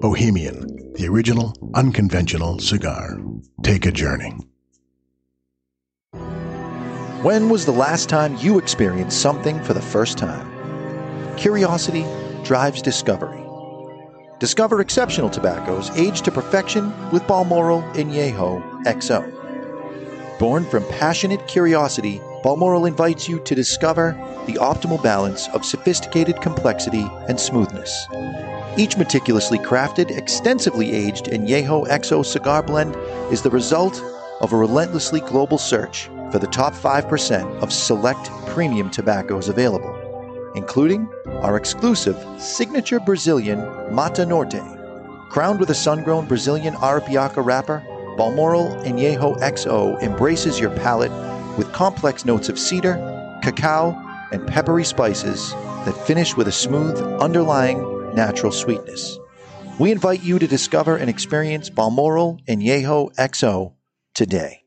Bohemian, 0.00 0.94
the 0.94 1.06
original, 1.06 1.54
unconventional 1.74 2.58
cigar. 2.58 3.18
Take 3.62 3.84
a 3.84 3.92
journey. 3.92 4.34
When 7.22 7.50
was 7.50 7.66
the 7.66 7.72
last 7.72 8.08
time 8.08 8.34
you 8.38 8.58
experienced 8.58 9.20
something 9.20 9.62
for 9.62 9.74
the 9.74 9.82
first 9.82 10.16
time? 10.16 11.36
Curiosity 11.36 12.06
drives 12.44 12.80
discovery. 12.80 13.44
Discover 14.38 14.80
exceptional 14.80 15.28
tobaccos 15.28 15.90
aged 15.90 16.24
to 16.24 16.32
perfection 16.32 16.94
with 17.10 17.26
Balmoral 17.26 17.82
Añejo 17.92 18.62
XO. 18.84 20.38
Born 20.38 20.64
from 20.64 20.82
passionate 20.84 21.46
curiosity, 21.46 22.22
Balmoral 22.42 22.86
invites 22.86 23.28
you 23.28 23.38
to 23.40 23.54
discover 23.54 24.12
the 24.46 24.54
optimal 24.54 25.02
balance 25.02 25.46
of 25.48 25.62
sophisticated 25.66 26.40
complexity 26.40 27.06
and 27.28 27.38
smoothness. 27.38 28.06
Each 28.76 28.96
meticulously 28.96 29.58
crafted, 29.58 30.16
extensively 30.16 30.92
aged 30.92 31.26
Añejo 31.26 31.88
XO 31.88 32.24
cigar 32.24 32.62
blend 32.62 32.94
is 33.32 33.42
the 33.42 33.50
result 33.50 34.00
of 34.40 34.52
a 34.52 34.56
relentlessly 34.56 35.20
global 35.20 35.58
search 35.58 36.08
for 36.30 36.38
the 36.38 36.46
top 36.46 36.72
5% 36.72 37.62
of 37.62 37.72
select 37.72 38.30
premium 38.46 38.88
tobaccos 38.88 39.48
available, 39.48 40.52
including 40.54 41.08
our 41.42 41.56
exclusive 41.56 42.16
signature 42.40 43.00
Brazilian 43.00 43.58
Mata 43.92 44.24
Norte. 44.24 44.62
Crowned 45.30 45.58
with 45.58 45.70
a 45.70 45.74
sun 45.74 46.04
grown 46.04 46.26
Brazilian 46.26 46.74
Arapiraca 46.74 47.44
wrapper, 47.44 47.82
Balmoral 48.16 48.68
Añejo 48.84 49.38
XO 49.40 50.00
embraces 50.00 50.60
your 50.60 50.70
palate 50.70 51.12
with 51.58 51.72
complex 51.72 52.24
notes 52.24 52.48
of 52.48 52.58
cedar, 52.58 52.94
cacao, 53.42 54.00
and 54.30 54.46
peppery 54.46 54.84
spices 54.84 55.50
that 55.84 56.06
finish 56.06 56.36
with 56.36 56.46
a 56.46 56.52
smooth, 56.52 56.96
underlying 57.20 57.99
natural 58.14 58.52
sweetness. 58.52 59.18
We 59.78 59.90
invite 59.92 60.22
you 60.22 60.38
to 60.38 60.46
discover 60.46 60.96
and 60.96 61.08
experience 61.08 61.70
Balmoral 61.70 62.38
Añejo 62.48 63.14
XO 63.16 63.72
today. 64.14 64.62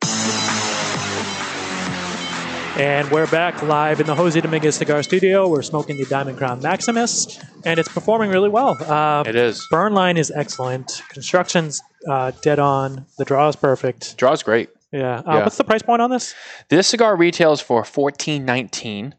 And 2.76 3.12
we're 3.12 3.28
back 3.28 3.62
live 3.62 4.00
in 4.00 4.08
the 4.08 4.16
Jose 4.16 4.40
Dominguez 4.42 4.76
Cigar 4.78 5.04
Studio. 5.04 5.48
We're 5.48 5.62
smoking 5.62 5.98
the 5.98 6.06
Diamond 6.06 6.40
Crown 6.40 6.60
Maximus, 6.60 7.40
and 7.66 7.80
it's 7.80 7.88
performing 7.88 8.32
really 8.32 8.50
well. 8.50 8.76
Uh, 8.82 9.24
It 9.28 9.36
is. 9.36 9.64
burn 9.70 9.94
line 9.94 10.18
is 10.18 10.32
excellent. 10.32 11.04
Construction's 11.10 11.80
uh, 12.10 12.32
dead 12.42 12.58
on. 12.58 13.06
The 13.20 13.26
draw 13.26 13.48
is 13.50 13.56
perfect. 13.56 14.18
Draw's 14.18 14.42
great. 14.42 14.70
Yeah. 14.92 15.18
Uh, 15.20 15.24
Yeah. 15.28 15.44
What's 15.44 15.58
the 15.58 15.64
price 15.64 15.84
point 15.84 16.02
on 16.02 16.10
this? 16.10 16.34
This 16.70 16.88
cigar 16.88 17.16
retails 17.16 17.62
for 17.62 17.86
fourteen 17.86 18.44
nineteen, 18.44 19.14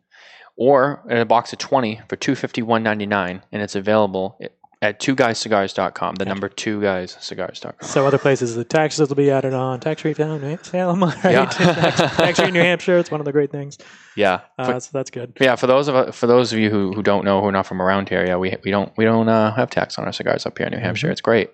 or 0.57 1.03
in 1.09 1.17
a 1.19 1.25
box 1.25 1.53
of 1.53 1.59
twenty 1.59 2.01
for 2.09 2.17
two 2.17 2.35
fifty 2.35 2.63
one 2.63 2.83
ninety 2.83 3.07
nine, 3.07 3.43
and 3.53 3.63
it's 3.63 3.75
available 3.75 4.39
at 4.83 5.01
two 5.01 5.17
guyscigars.com. 5.17 6.17
The 6.17 6.27
number 6.27 6.49
two 6.49 6.79
guyscigars.com. 6.81 7.89
So 7.89 8.07
other 8.07 8.19
places, 8.19 8.55
the 8.55 8.65
taxes 8.65 9.09
will 9.09 9.17
be 9.17 9.31
added 9.31 9.55
on. 9.55 9.81
Tax 9.81 10.05
refund, 10.05 10.43
right? 10.43 10.65
Salem, 10.65 11.03
right? 11.03 11.17
Yeah. 11.25 11.45
tax, 11.51 11.97
tax 12.17 12.41
free 12.41 12.51
New 12.51 12.61
Hampshire. 12.61 12.99
It's 12.99 13.11
one 13.11 13.21
of 13.21 13.25
the 13.25 13.33
great 13.33 13.51
things. 13.51 13.79
Yeah. 14.17 14.41
Uh, 14.59 14.75
For- 14.75 14.81
so 14.81 14.91
that's 14.93 15.11
good. 15.11 15.37
yeah, 15.41 15.57
for 15.57 15.67
those 15.67 15.89
of 15.89 16.15
for 16.15 16.27
those 16.27 16.53
of 16.53 16.59
you 16.59 16.71
who, 16.71 16.93
who 16.93 17.03
don't 17.03 17.25
know 17.25 17.41
who 17.41 17.47
are 17.49 17.53
not 17.53 17.67
from 17.67 17.81
around 17.81 18.09
here, 18.09 18.27
yeah, 18.27 18.37
we 18.37 18.57
we 18.65 18.71
don't 18.71 18.93
we 18.97 19.05
don't 19.05 19.29
uh, 19.29 19.55
have 19.55 19.71
tax 19.71 19.99
on 19.99 20.05
our 20.05 20.13
cigars 20.13 20.45
up 20.47 20.59
here 20.59 20.67
in 20.67 20.73
New 20.75 20.81
Hampshire. 20.81 21.11
It's 21.11 21.21
great. 21.23 21.51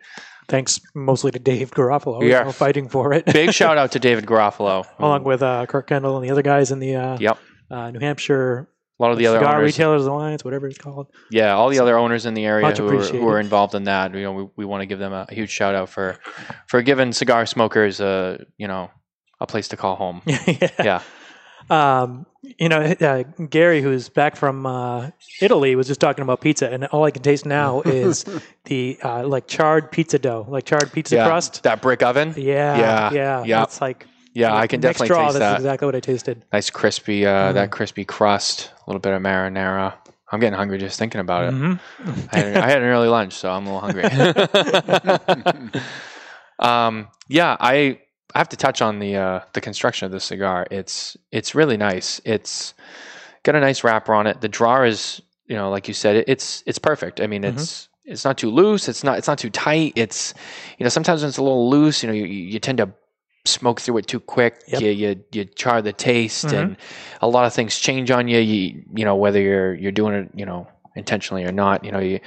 thanks 0.48 0.80
mostly 0.96 1.30
to 1.30 1.38
Dave 1.38 1.70
Garofalo, 1.70 2.28
Yeah. 2.28 2.42
know, 2.42 2.52
fighting 2.52 2.88
for 2.88 3.12
it. 3.12 3.24
Big 3.26 3.52
shout 3.52 3.78
out 3.78 3.92
to 3.92 4.00
David 4.00 4.26
Garofalo. 4.26 4.84
along 4.98 5.22
with 5.22 5.42
uh, 5.42 5.64
Kirk 5.66 5.86
Kendall 5.86 6.16
and 6.16 6.24
the 6.26 6.32
other 6.32 6.42
guys 6.42 6.72
in 6.72 6.80
the 6.80 6.96
uh, 6.96 7.16
Yep. 7.20 7.38
uh, 7.70 7.90
New 7.92 8.00
Hampshire 8.00 8.68
A 9.00 9.02
lot 9.02 9.12
of 9.12 9.18
the 9.18 9.26
other 9.28 9.38
Cigar. 9.38 9.62
Retailers 9.62 10.04
Alliance, 10.04 10.44
whatever 10.44 10.66
it's 10.66 10.76
called. 10.76 11.06
Yeah, 11.30 11.54
all 11.54 11.70
the 11.70 11.78
other 11.78 11.96
owners 11.96 12.26
in 12.26 12.34
the 12.34 12.44
area 12.44 12.70
who 12.70 12.86
are, 12.86 13.02
who 13.02 13.28
are 13.28 13.40
involved 13.40 13.74
in 13.74 13.84
that. 13.84 14.14
You 14.14 14.22
know, 14.22 14.32
we, 14.32 14.48
we 14.56 14.64
want 14.66 14.82
to 14.82 14.86
give 14.86 14.98
them 14.98 15.14
a 15.14 15.26
huge 15.30 15.48
shout 15.48 15.74
out 15.74 15.88
for 15.88 16.18
for 16.66 16.82
giving 16.82 17.12
cigar 17.12 17.46
smokers 17.46 18.00
a 18.00 18.44
you 18.58 18.68
know 18.68 18.90
a 19.40 19.46
place 19.46 19.68
to 19.68 19.78
call 19.78 19.96
home. 19.96 20.20
yeah. 20.26 20.70
Yeah. 20.84 21.02
Um, 21.70 22.26
you 22.58 22.68
know, 22.68 22.80
uh, 22.80 23.22
Gary, 23.48 23.80
who's 23.80 24.10
back 24.10 24.36
from 24.36 24.66
uh, 24.66 25.10
Italy, 25.40 25.76
was 25.76 25.86
just 25.86 26.00
talking 26.00 26.22
about 26.22 26.42
pizza, 26.42 26.70
and 26.70 26.84
all 26.86 27.04
I 27.04 27.10
can 27.10 27.22
taste 27.22 27.46
now 27.46 27.80
is 27.86 28.26
the 28.64 28.98
uh, 29.02 29.26
like 29.26 29.46
charred 29.46 29.90
pizza 29.90 30.18
dough, 30.18 30.44
like 30.46 30.66
charred 30.66 30.92
pizza 30.92 31.16
yeah. 31.16 31.26
crust. 31.26 31.62
That 31.62 31.80
brick 31.80 32.02
oven. 32.02 32.34
Yeah, 32.36 32.78
Yeah, 32.78 33.12
yeah, 33.12 33.44
yeah. 33.44 33.62
It's 33.62 33.80
like 33.80 34.06
Yeah, 34.34 34.54
I 34.54 34.66
can 34.68 34.80
definitely 34.80 35.06
straw, 35.08 35.26
taste 35.26 35.38
that's 35.38 35.52
that. 35.52 35.56
exactly 35.56 35.86
what 35.86 35.96
I 35.96 36.00
tasted. 36.00 36.44
Nice 36.52 36.70
crispy, 36.70 37.26
uh, 37.26 37.50
Mm. 37.50 37.54
that 37.54 37.70
crispy 37.72 38.04
crust. 38.04 38.70
A 38.86 38.90
little 38.90 39.00
bit 39.00 39.12
of 39.12 39.20
marinara. 39.22 39.94
I'm 40.32 40.38
getting 40.38 40.56
hungry 40.56 40.78
just 40.78 40.98
thinking 40.98 41.20
about 41.20 41.44
it. 41.46 41.54
Mhm. 41.54 41.80
I, 42.32 42.36
had, 42.38 42.56
I 42.56 42.70
had 42.70 42.78
an 42.82 42.88
early 42.88 43.08
lunch, 43.08 43.32
so 43.32 43.50
I'm 43.50 43.66
a 43.66 43.74
little 43.74 43.80
hungry. 43.80 44.04
um, 46.58 47.08
yeah, 47.28 47.56
I 47.58 47.98
I 48.34 48.38
have 48.38 48.48
to 48.50 48.56
touch 48.56 48.80
on 48.82 48.98
the 49.00 49.16
uh, 49.16 49.40
the 49.54 49.60
construction 49.60 50.06
of 50.06 50.12
this 50.12 50.24
cigar. 50.24 50.66
It's 50.70 51.16
it's 51.32 51.54
really 51.54 51.76
nice. 51.76 52.20
It's 52.24 52.74
got 53.42 53.54
a 53.56 53.60
nice 53.60 53.82
wrapper 53.82 54.14
on 54.14 54.26
it. 54.26 54.40
The 54.40 54.48
drawer 54.48 54.84
is, 54.86 55.20
you 55.46 55.56
know, 55.56 55.70
like 55.70 55.88
you 55.88 55.94
said, 55.94 56.16
it, 56.16 56.24
it's 56.28 56.62
it's 56.66 56.78
perfect. 56.78 57.20
I 57.20 57.26
mean, 57.26 57.42
it's 57.44 57.88
it's 58.04 58.24
not 58.24 58.38
too 58.38 58.50
loose. 58.50 58.88
It's 58.88 59.02
not 59.02 59.18
it's 59.18 59.26
not 59.28 59.38
too 59.38 59.50
tight. 59.50 59.94
It's 59.96 60.34
you 60.78 60.84
know 60.84 60.90
sometimes 60.90 61.22
when 61.22 61.28
it's 61.28 61.38
a 61.38 61.42
little 61.42 61.68
loose, 61.70 62.02
you 62.02 62.08
know, 62.08 62.14
you, 62.14 62.26
you 62.26 62.58
tend 62.60 62.78
to 62.78 62.90
smoke 63.44 63.81
through 63.81 63.98
it 63.98 64.07
too 64.07 64.20
quick. 64.20 64.62
Yep. 64.68 64.81
You, 64.83 64.90
you 64.90 65.24
you 65.33 65.44
char 65.44 65.83
the 65.83 65.92
taste, 65.92 66.46
Mhm. 66.46 66.59
and 66.62 66.76
a 67.22 67.29
lot 67.29 67.44
of 67.46 67.53
things 67.55 67.79
change 67.79 68.11
on 68.11 68.29
you. 68.29 68.38
You 68.38 68.83
you 68.94 69.05
know 69.05 69.16
whether 69.16 69.40
you're 69.40 69.74
you're 69.74 69.92
doing 69.92 70.14
it 70.14 70.31
you 70.35 70.46
know 70.46 70.66
intentionally 70.96 71.44
or 71.44 71.53
not. 71.53 71.85
You 71.85 71.92
know 71.92 72.00
you 72.00 72.20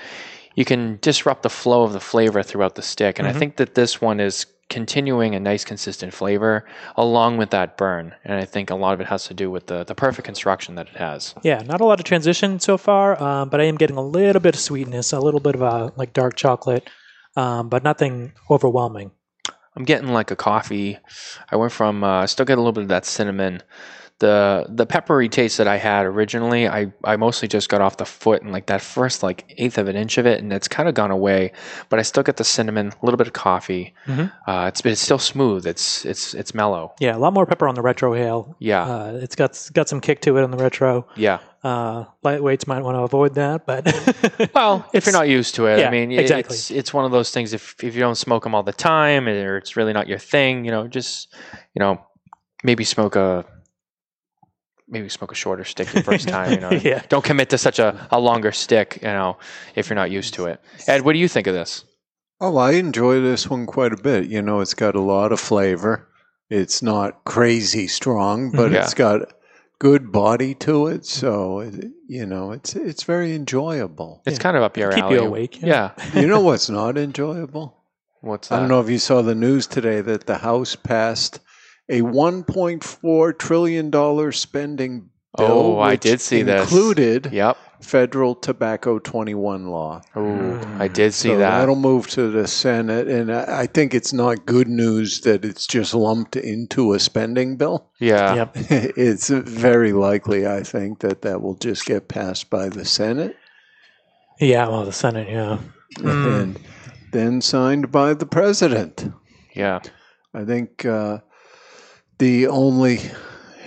you 0.56 0.65
can 0.65 0.97
disrupt 1.02 1.43
the 1.43 1.49
flow 1.49 1.84
of 1.84 1.93
the 1.93 1.99
flavor 1.99 2.43
throughout 2.43 2.76
the 2.76 2.82
stick, 2.82 3.19
and 3.19 3.28
Mhm. 3.28 3.36
I 3.36 3.39
think 3.39 3.56
that 3.58 3.76
this 3.76 4.02
one 4.02 4.19
is 4.19 4.45
continuing 4.69 5.36
a 5.36 5.39
nice 5.39 5.63
consistent 5.65 6.13
flavor 6.13 6.65
along 6.95 7.38
with 7.38 7.52
that 7.52 7.78
burn 7.78 8.15
and 8.23 8.34
i 8.39 8.45
think 8.45 8.71
a 8.71 8.76
lot 8.76 8.93
of 8.93 9.02
it 9.02 9.06
has 9.06 9.26
to 9.26 9.34
do 9.34 9.52
with 9.52 9.67
the, 9.67 9.84
the 9.84 9.93
perfect 9.93 10.26
construction 10.26 10.73
that 10.76 10.88
it 10.88 10.95
has 10.95 11.36
Yeah, 11.43 11.62
not 11.63 11.80
a 11.82 11.86
lot 11.86 11.99
of 11.99 12.06
transition 12.06 12.60
so 12.60 12.78
far, 12.78 13.21
um, 13.21 13.49
but 13.49 13.60
I 13.62 13.65
am 13.65 13.76
getting 13.76 13.97
a 13.97 14.02
little 14.02 14.39
bit 14.39 14.56
of 14.56 14.62
sweetness, 14.62 15.12
a 15.13 15.19
little 15.19 15.41
bit 15.41 15.54
of 15.54 15.62
a 15.62 15.91
like 15.95 16.13
dark 16.13 16.36
chocolate, 16.36 16.89
um, 17.36 17.69
but 17.69 17.84
nothing 17.84 18.32
overwhelming. 18.49 19.12
I'm 19.75 19.83
getting 19.83 20.09
like 20.09 20.31
a 20.31 20.36
coffee. 20.36 20.97
I 21.51 21.55
went 21.55 21.71
from 21.71 22.03
uh, 22.03 22.27
still 22.27 22.45
get 22.45 22.57
a 22.57 22.62
little 22.62 22.73
bit 22.73 22.83
of 22.83 22.89
that 22.89 23.05
cinnamon 23.05 23.62
the 24.19 24.65
the 24.69 24.86
peppery 24.86 25.28
taste 25.28 25.58
that 25.58 25.67
i 25.67 25.76
had 25.78 26.06
originally 26.06 26.67
i 26.67 26.91
i 27.04 27.15
mostly 27.15 27.47
just 27.47 27.67
got 27.67 27.82
off 27.82 27.97
the 27.97 28.06
foot 28.06 28.41
and 28.43 28.52
like 28.52 28.67
that 28.67 28.80
first 28.82 29.23
like 29.23 29.43
eighth 29.58 29.78
of 29.78 29.88
an 29.88 29.95
inch 29.95 30.17
of 30.17 30.26
it 30.26 30.39
and 30.41 30.54
it's 30.54 30.67
kind 30.67 30.88
of 30.88 30.95
gone 30.95 31.12
away 31.12 31.52
but 31.89 31.99
i 31.99 32.02
still 32.04 32.23
get 32.23 32.38
the 32.38 32.43
cinnamon 32.43 32.88
a 33.02 33.06
little 33.06 33.17
bit 33.17 33.28
of 33.28 33.34
coffee 33.34 33.93
Mhm. 34.08 34.32
uh, 34.47 34.65
it's 34.69 34.82
it's 34.86 35.02
still 35.02 35.17
smooth 35.19 35.65
it's 35.65 36.06
it's 36.06 36.34
it's 36.34 36.54
mellow 36.54 36.93
Yeah, 36.99 37.15
a 37.15 37.19
lot 37.19 37.34
more 37.34 37.45
pepper 37.45 37.67
on 37.67 37.76
the 37.76 37.82
retrohale. 37.82 38.56
yeah 38.60 38.84
Uh, 38.86 39.19
it's 39.21 39.36
got 39.36 39.60
got 39.73 39.89
some 39.89 39.99
kick 39.99 40.21
to 40.21 40.38
it 40.38 40.43
on 40.43 40.52
the 40.52 40.58
retro. 40.58 41.08
yeah 41.15 41.39
Uh, 41.63 42.04
lightweights 42.26 42.67
might 42.67 42.82
want 42.84 42.95
to 42.97 43.02
avoid 43.04 43.36
that, 43.36 43.65
but 43.65 43.88
Well, 44.54 44.86
if 44.93 45.06
you're 45.06 45.13
not 45.13 45.30
used 45.30 45.56
to 45.56 45.65
it, 45.67 45.80
Yeah, 45.80 45.88
I 45.88 45.91
mean, 45.91 46.12
exactly. 46.12 46.56
it's 46.56 46.69
it's 46.71 46.93
one 46.93 47.06
of 47.06 47.12
those 47.12 47.32
things. 47.32 47.54
If 47.54 47.82
if 47.82 47.95
you 47.95 48.02
don't 48.02 48.17
smoke 48.17 48.43
them 48.43 48.54
all 48.54 48.63
the 48.63 48.73
time, 48.73 49.30
or 49.30 49.56
it's 49.58 49.78
really 49.78 49.93
not 49.93 50.08
your 50.10 50.19
thing, 50.19 50.65
you 50.65 50.71
know, 50.71 50.88
just 50.89 51.34
you 51.73 51.80
know, 51.80 52.02
maybe 52.65 52.84
smoke 52.84 53.15
a 53.15 53.45
maybe 54.87 55.09
smoke 55.09 55.31
a 55.31 55.35
shorter 55.35 55.63
stick 55.63 55.87
the 55.89 56.03
first 56.03 56.27
time. 56.27 56.51
You 56.53 56.59
know, 56.59 56.71
Yeah. 56.83 57.01
don't 57.09 57.23
commit 57.23 57.49
to 57.51 57.57
such 57.57 57.79
a, 57.79 58.07
a 58.11 58.19
longer 58.19 58.51
stick. 58.51 58.99
You 59.01 59.07
know, 59.09 59.37
if 59.75 59.89
you're 59.89 59.95
not 59.95 60.11
used 60.11 60.33
to 60.35 60.45
it. 60.45 60.61
Ed, 60.87 61.01
what 61.01 61.13
do 61.13 61.19
you 61.19 61.27
think 61.27 61.47
of 61.47 61.53
this? 61.53 61.85
Oh, 62.41 62.57
I 62.57 62.71
enjoy 62.73 63.21
this 63.21 63.49
one 63.49 63.65
quite 63.65 63.93
a 63.93 63.97
bit. 64.01 64.27
You 64.27 64.41
know, 64.41 64.59
it's 64.59 64.73
got 64.73 64.95
a 64.95 65.01
lot 65.01 65.31
of 65.31 65.39
flavor. 65.39 66.09
It's 66.49 66.81
not 66.81 67.23
crazy 67.23 67.87
strong, 67.87 68.51
but 68.51 68.71
Mhm. 68.71 68.83
it's 68.83 68.93
got 68.93 69.33
good 69.79 70.11
body 70.11 70.53
to 70.55 70.87
it. 70.87 71.05
So, 71.05 71.61
you 72.07 72.25
know, 72.25 72.51
it's 72.51 72.75
it's 72.75 73.03
very 73.03 73.33
enjoyable. 73.33 74.21
It's 74.25 74.37
Yeah. 74.37 74.43
kind 74.43 74.57
of 74.57 74.63
up 74.63 74.77
your 74.77 74.91
Keep 74.91 75.03
alley. 75.05 75.15
you 75.15 75.21
awake, 75.21 75.61
Yeah. 75.61 75.91
yeah. 76.13 76.19
you 76.21 76.27
know 76.27 76.41
what's 76.41 76.69
not 76.69 76.97
enjoyable? 76.97 77.77
What's 78.21 78.47
that? 78.49 78.55
I 78.55 78.59
don't 78.59 78.69
know 78.69 78.81
if 78.81 78.89
you 78.89 78.99
saw 78.99 79.21
the 79.21 79.35
news 79.35 79.65
today 79.67 80.01
that 80.01 80.25
the 80.27 80.37
House 80.37 80.75
passed 80.75 81.39
a 81.89 82.01
1.4 82.01 83.37
trillion 83.37 83.89
dollar 83.89 84.31
spending 84.31 85.09
bill. 85.37 85.47
Oh, 85.47 85.79
I 85.79 85.95
did 85.95 86.21
see 86.21 86.41
this. 86.43 86.61
included 86.61 87.29
Yep. 87.31 87.57
federal 87.81 88.35
tobacco 88.35 88.99
21 88.99 89.67
law. 89.67 90.01
Oh, 90.15 90.75
I 90.79 90.87
did 90.87 91.13
see 91.13 91.29
so 91.29 91.37
that. 91.37 91.59
That'll 91.59 91.75
move 91.75 92.07
to 92.11 92.29
the 92.29 92.47
Senate, 92.47 93.07
and 93.07 93.31
I 93.33 93.61
I 93.61 93.65
think 93.67 93.93
it's 93.93 94.13
not 94.13 94.45
good 94.45 94.67
news 94.67 95.21
that 95.21 95.43
it's 95.43 95.67
just 95.67 95.93
lumped 95.93 96.35
into 96.35 96.93
a 96.93 96.99
spending 96.99 97.57
bill. 97.57 97.89
Yeah. 97.99 98.35
Yep. 98.35 98.51
it's 98.55 99.29
very 99.29 99.91
likely, 99.93 100.47
I 100.47 100.63
think, 100.63 100.99
that 100.99 101.21
that 101.23 101.41
will 101.41 101.55
just 101.55 101.85
get 101.85 102.07
passed 102.07 102.49
by 102.49 102.69
the 102.69 102.85
Senate 102.85 103.35
yeah, 104.39 104.67
well, 104.67 104.85
the 104.85 104.91
Senate, 104.91 105.29
yeah. 105.29 105.59
Mm. 105.97 106.41
and 106.41 106.59
then 107.11 107.41
signed 107.41 107.91
by 107.91 108.13
the 108.13 108.25
president. 108.25 109.11
Yeah. 109.55 109.81
I 110.33 110.43
think 110.43 110.85
uh, 110.85 111.19
the 112.19 112.47
only, 112.47 112.99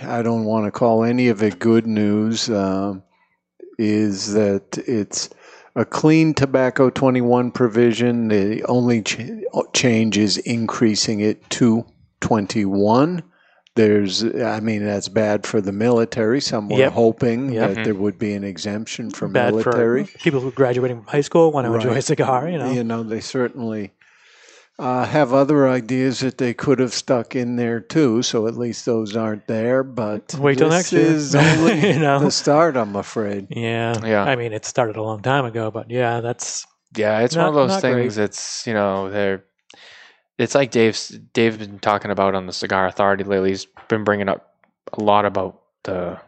I 0.03 0.21
don't 0.21 0.45
want 0.45 0.65
to 0.65 0.71
call 0.71 1.03
any 1.03 1.27
of 1.29 1.41
it 1.43 1.59
good 1.59 1.85
news, 1.87 2.49
um, 2.49 3.03
is 3.77 4.33
that 4.33 4.77
it's 4.87 5.29
a 5.75 5.85
clean 5.85 6.33
tobacco 6.33 6.89
21 6.89 7.51
provision. 7.51 8.27
The 8.29 8.63
only 8.65 9.03
ch- 9.03 9.21
change 9.73 10.17
is 10.17 10.37
increasing 10.39 11.19
it 11.19 11.47
to 11.51 11.85
21. 12.21 13.21
There's, 13.75 14.23
I 14.23 14.59
mean, 14.59 14.83
that's 14.83 15.07
bad 15.07 15.45
for 15.45 15.61
the 15.61 15.71
military. 15.71 16.41
Some 16.41 16.67
were 16.67 16.79
Yep. 16.79 16.93
hoping 16.93 17.53
Yep. 17.53 17.75
that 17.75 17.83
there 17.83 17.93
would 17.93 18.17
be 18.17 18.33
an 18.33 18.43
exemption 18.43 19.11
for 19.11 19.27
Bad 19.27 19.53
military. 19.53 20.05
for 20.05 20.17
people 20.17 20.39
who 20.39 20.47
are 20.47 20.51
graduating 20.51 20.97
from 20.97 21.05
high 21.05 21.21
school 21.21 21.51
want 21.51 21.67
to 21.67 21.75
enjoy 21.75 21.93
a 21.97 22.01
cigar. 22.01 22.49
You 22.49 22.57
know, 22.57 22.71
You 22.71 22.83
know, 22.83 23.03
they 23.03 23.19
certainly 23.19 23.91
uh, 24.79 25.05
have 25.05 25.33
other 25.33 25.67
ideas 25.67 26.19
that 26.19 26.37
they 26.37 26.53
could 26.53 26.79
have 26.79 26.93
stuck 26.93 27.35
in 27.35 27.55
there 27.55 27.79
too. 27.79 28.21
So 28.21 28.47
at 28.47 28.55
least 28.57 28.85
those 28.85 29.15
aren't 29.15 29.47
there. 29.47 29.83
But 29.83 30.35
Wait 30.35 30.57
till 30.59 30.69
this 30.69 30.91
next 30.91 30.93
year. 30.93 31.01
is 31.01 31.35
only 31.35 31.91
You 31.93 31.99
know? 31.99 32.19
the 32.19 32.31
start, 32.31 32.77
I'm 32.77 32.95
afraid. 32.95 33.47
yeah, 33.49 33.97
Yeah. 34.05 34.23
I 34.23 34.35
mean, 34.35 34.53
it 34.53 34.65
started 34.65 34.95
a 34.97 35.03
long 35.03 35.21
time 35.21 35.45
ago, 35.45 35.71
but 35.71 35.89
yeah, 35.89 36.21
that's 36.21 36.65
Yeah, 36.95 37.19
it's 37.21 37.35
one 37.35 37.47
of 37.47 37.53
those 37.55 37.79
things. 37.81 38.15
great. 38.15 38.25
It's 38.25 38.65
you 38.67 38.73
know 38.73 39.09
they're. 39.09 39.43
It's 40.37 40.53
like 40.53 40.69
Dave's 40.69 41.09
Dave's 41.33 41.57
been 41.57 41.79
talking 41.79 42.11
about 42.11 42.35
on 42.35 42.45
the 42.45 42.53
Cigar 42.53 42.85
Authority 42.85 43.23
lately. 43.23 43.49
He's 43.49 43.65
been 43.87 44.03
bringing 44.03 44.29
up 44.29 44.53
a 44.93 45.03
lot 45.03 45.25
about 45.25 45.59
the 45.83 46.19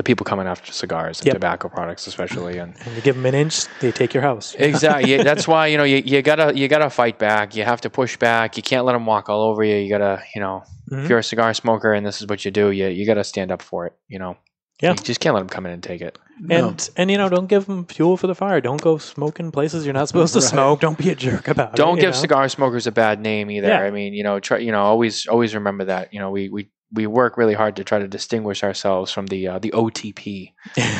the 0.00 0.04
people 0.04 0.24
coming 0.24 0.46
after 0.46 0.72
cigars 0.72 1.18
and 1.20 1.26
Yep. 1.26 1.34
tobacco 1.34 1.68
products, 1.68 2.06
especially. 2.06 2.56
And 2.58 2.74
and 2.84 2.96
you 2.96 3.02
give 3.02 3.16
them 3.16 3.26
an 3.26 3.34
inch, 3.34 3.66
they 3.80 3.92
take 3.92 4.14
your 4.14 4.22
house. 4.22 4.54
exactly, 4.58 5.18
that's 5.22 5.46
why 5.52 5.66
you 5.66 5.76
know 5.76 5.84
you, 5.84 5.98
you 6.12 6.22
gotta 6.22 6.56
you 6.56 6.66
gotta 6.68 6.88
fight 6.90 7.18
back. 7.18 7.54
You 7.56 7.64
have 7.64 7.80
to 7.82 7.90
push 7.90 8.16
back. 8.16 8.56
You 8.56 8.62
can't 8.62 8.84
let 8.86 8.94
them 8.94 9.04
walk 9.04 9.28
all 9.28 9.42
over 9.42 9.62
you. 9.62 9.76
You 9.76 9.90
gotta 9.90 10.22
you 10.34 10.40
know 10.40 10.62
Mhm. 10.90 11.04
if 11.04 11.08
you're 11.10 11.18
a 11.18 11.22
cigar 11.32 11.52
smoker 11.54 11.92
and 11.92 12.04
this 12.06 12.20
is 12.22 12.26
what 12.28 12.44
you 12.44 12.50
do, 12.50 12.70
you 12.70 12.86
you 12.88 13.04
gotta 13.06 13.24
stand 13.24 13.50
up 13.52 13.60
for 13.62 13.86
it. 13.86 13.92
You 14.08 14.18
know. 14.18 14.36
Yeah. 14.82 14.92
You 14.92 14.96
just 14.96 15.20
can't 15.20 15.34
let 15.34 15.40
them 15.42 15.50
come 15.50 15.66
in 15.66 15.72
and 15.72 15.82
take 15.82 16.00
it. 16.00 16.18
And 16.48 16.88
and 16.96 17.10
you 17.10 17.18
know, 17.18 17.28
don't 17.28 17.48
give 17.54 17.66
them 17.66 17.84
fuel 17.84 18.16
for 18.16 18.26
the 18.26 18.34
fire. 18.34 18.62
Don't 18.62 18.80
go 18.80 18.96
smoking 18.96 19.50
places 19.52 19.84
you're 19.84 19.92
not 20.00 20.08
supposed 20.08 20.32
to 20.32 20.40
Right. 20.40 20.48
smoke. 20.48 20.80
Don't 20.80 20.96
be 20.96 21.10
a 21.10 21.14
jerk 21.14 21.48
about 21.48 21.74
it. 21.74 21.76
don't 21.76 21.96
you 21.96 22.00
give 22.04 22.14
know? 22.14 22.20
cigar 22.24 22.48
smokers 22.48 22.86
a 22.86 22.90
bad 22.92 23.20
name 23.20 23.50
either. 23.50 23.68
Yeah. 23.68 23.80
I 23.88 23.90
mean, 23.90 24.14
you 24.14 24.24
know, 24.24 24.40
try 24.40 24.56
you 24.58 24.72
know, 24.72 24.80
always 24.80 25.26
always 25.26 25.54
remember 25.54 25.84
that. 25.84 26.14
You 26.14 26.20
know, 26.20 26.30
we 26.30 26.48
we 26.48 26.70
we 26.92 27.06
work 27.06 27.36
really 27.36 27.54
hard 27.54 27.76
to 27.76 27.84
try 27.84 27.98
to 27.98 28.08
distinguish 28.08 28.62
ourselves 28.64 29.12
from 29.12 29.26
the 29.26 29.48
uh, 29.48 29.58
the 29.58 29.70
OTP, 29.70 30.52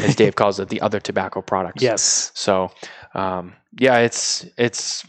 as 0.05 0.15
Dave 0.17 0.35
calls 0.37 0.61
it, 0.61 0.69
the 0.69 0.81
other 0.81 1.01
tobacco 1.01 1.43
products. 1.43 1.83
yes. 1.83 2.31
So, 2.35 2.71
um, 3.15 3.55
yeah, 3.79 3.99
it's 3.99 4.47
it's 4.57 5.05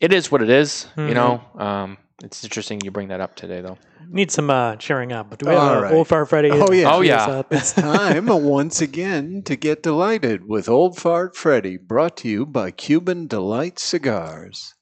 it 0.00 0.12
is 0.12 0.30
what 0.30 0.42
it 0.42 0.50
is, 0.50 0.86
Mhm. 0.96 1.08
You 1.08 1.14
know, 1.14 1.40
um, 1.58 1.98
it's 2.22 2.42
interesting 2.44 2.80
you 2.80 2.90
bring 2.90 3.08
that 3.08 3.20
up 3.20 3.36
today, 3.36 3.60
though. 3.60 3.76
Need 4.08 4.30
some 4.30 4.48
uh, 4.48 4.76
cheering 4.76 5.12
up. 5.12 5.36
Do 5.36 5.46
we 5.46 5.54
have 5.54 5.62
All 5.62 5.82
right. 5.82 5.92
Old 5.92 6.08
Fart 6.08 6.28
Freddy? 6.28 6.50
Oh, 6.50 6.72
yeah. 6.72 6.94
Oh, 6.94 7.00
yeah. 7.02 7.24
up? 7.26 7.52
It's 7.52 7.72
time 7.72 8.26
once 8.44 8.80
again 8.80 9.42
to 9.44 9.56
get 9.56 9.82
delighted 9.82 10.48
with 10.48 10.68
Old 10.68 10.96
Fart 10.96 11.36
Freddy, 11.36 11.76
brought 11.76 12.16
to 12.18 12.28
you 12.28 12.46
by 12.46 12.70
Cuban 12.70 13.26
Delight 13.26 13.78
Cigars. 13.78 14.74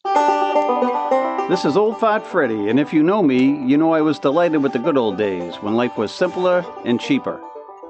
This 1.48 1.64
is 1.64 1.76
Old 1.76 1.98
Fart 1.98 2.26
Freddy, 2.26 2.68
and 2.68 2.78
if 2.78 2.92
you 2.92 3.02
know 3.02 3.22
me, 3.22 3.66
you 3.66 3.76
know 3.76 3.92
I 3.92 4.00
was 4.00 4.18
delighted 4.18 4.62
with 4.62 4.72
the 4.72 4.78
good 4.78 4.96
old 4.96 5.18
days 5.18 5.56
when 5.56 5.74
life 5.74 5.98
was 5.98 6.12
simpler 6.12 6.64
and 6.84 7.00
cheaper. 7.00 7.40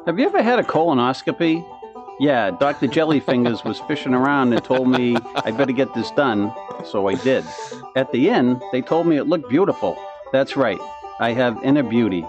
Have 0.06 0.18
you 0.18 0.26
ever 0.26 0.42
had 0.42 0.58
a 0.58 0.62
colonoscopy? 0.62 1.64
Yeah, 2.20 2.52
Dr. 2.52 2.86
Jellyfingers 2.86 3.64
was 3.64 3.80
fishing 3.80 4.14
around 4.14 4.52
and 4.52 4.62
told 4.62 4.88
me 4.88 5.16
I 5.34 5.50
better 5.50 5.72
get 5.72 5.92
this 5.94 6.12
done, 6.12 6.54
so 6.84 7.08
I 7.08 7.14
did. 7.16 7.44
At 7.96 8.12
the 8.12 8.30
end, 8.30 8.62
they 8.70 8.82
told 8.82 9.08
me 9.08 9.16
it 9.16 9.24
looked 9.26 9.48
beautiful. 9.48 9.96
That's 10.32 10.56
right, 10.56 10.78
I 11.18 11.32
have 11.32 11.62
inner 11.64 11.82
beauty, 11.82 12.24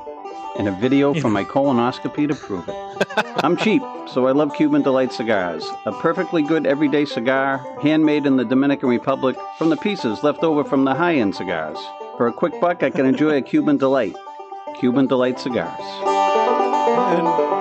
and 0.57 0.67
a 0.67 0.71
video 0.71 1.13
from 1.13 1.33
my 1.33 1.43
colonoscopy 1.43 2.27
to 2.27 2.33
prove 2.33 2.67
it. 2.67 3.07
I'm 3.43 3.55
cheap, 3.57 3.83
so 4.07 4.25
I 4.25 4.31
love 4.31 4.55
Cuban 4.55 4.81
Delight 4.81 5.13
cigars. 5.13 5.63
A 5.85 5.91
perfectly 5.91 6.41
good 6.41 6.65
everyday 6.65 7.05
cigar, 7.05 7.59
handmade 7.81 8.25
in 8.25 8.37
the 8.37 8.45
Dominican 8.45 8.89
Republic 8.89 9.35
from 9.59 9.69
the 9.69 9.77
pieces 9.77 10.23
left 10.23 10.43
over 10.43 10.63
from 10.63 10.85
the 10.85 10.95
high 10.95 11.15
end 11.15 11.35
cigars. 11.35 11.77
For 12.17 12.27
a 12.27 12.33
quick 12.33 12.59
buck, 12.59 12.81
I 12.81 12.89
can 12.89 13.05
enjoy 13.05 13.37
a 13.37 13.41
Cuban 13.41 13.77
Delight. 13.77 14.15
Cuban 14.79 15.05
Delight 15.05 15.39
cigars. 15.39 16.14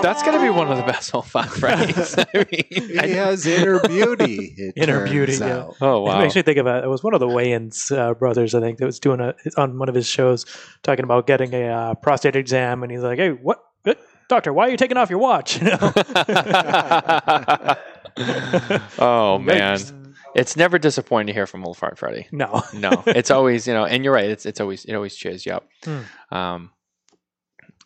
That's 0.02 0.22
got 0.22 0.32
to 0.32 0.40
be 0.40 0.50
one 0.50 0.70
of 0.70 0.76
the 0.76 0.82
best 0.84 1.14
old 1.14 1.26
fart 1.26 1.48
Freddy's. 1.48 2.14
I 2.18 2.26
mean, 2.34 2.64
He 2.70 3.10
has 3.12 3.46
inner 3.46 3.80
beauty. 3.80 4.54
It 4.56 4.74
Inner 4.76 4.98
turns 5.00 5.10
beauty. 5.10 5.32
Yeah. 5.38 5.70
Oh 5.80 6.00
wow! 6.00 6.18
It 6.18 6.22
makes 6.24 6.36
me 6.36 6.42
think 6.42 6.58
of 6.58 6.66
a, 6.66 6.82
it 6.84 6.88
was 6.88 7.02
one 7.02 7.14
of 7.14 7.20
the 7.20 7.26
Wayans 7.26 7.90
uh, 7.96 8.12
brothers, 8.14 8.54
I 8.54 8.60
think, 8.60 8.78
that 8.78 8.86
was 8.86 9.00
doing 9.00 9.20
a 9.20 9.34
on 9.56 9.78
one 9.78 9.88
of 9.88 9.94
his 9.94 10.06
shows 10.06 10.44
talking 10.82 11.04
about 11.04 11.26
getting 11.26 11.54
a 11.54 11.68
uh, 11.68 11.94
prostate 11.94 12.36
exam, 12.36 12.82
and 12.82 12.92
he's 12.92 13.00
like, 13.00 13.18
"Hey, 13.18 13.30
what, 13.30 13.60
eh, 13.86 13.94
doctor? 14.28 14.52
Why 14.52 14.66
are 14.66 14.70
you 14.70 14.76
taking 14.76 14.96
off 14.98 15.08
your 15.10 15.18
watch?" 15.20 15.58
You 15.64 15.70
know? 15.70 15.78
oh 18.98 19.38
man, 19.38 19.78
Yikes. 19.78 20.14
it's 20.34 20.56
never 20.56 20.78
disappointing 20.78 21.28
to 21.28 21.32
hear 21.32 21.46
from 21.46 21.64
Old 21.64 21.76
Fart 21.76 21.98
Freddy. 21.98 22.26
no, 22.30 22.62
No, 22.74 23.02
it's 23.06 23.30
always 23.30 23.66
you 23.66 23.74
know, 23.74 23.84
and 23.84 24.04
you're 24.04 24.12
right. 24.12 24.28
It's 24.30 24.46
it's 24.46 24.60
always 24.60 24.84
it 24.84 24.94
always 24.94 25.16
cheers 25.16 25.44
you 25.46 25.52
up. 25.52 25.68
Hmm. 25.84 26.00
Um, 26.30 26.70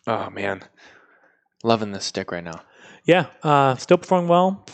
oh 0.05 0.29
man, 0.29 0.61
loving 1.63 1.91
this 1.91 2.05
stick 2.05 2.31
right 2.31 2.43
now. 2.43 2.61
Yeah, 3.05 3.27
uh, 3.43 3.75
still 3.75 3.97
performing 3.97 4.27
well. 4.29 4.65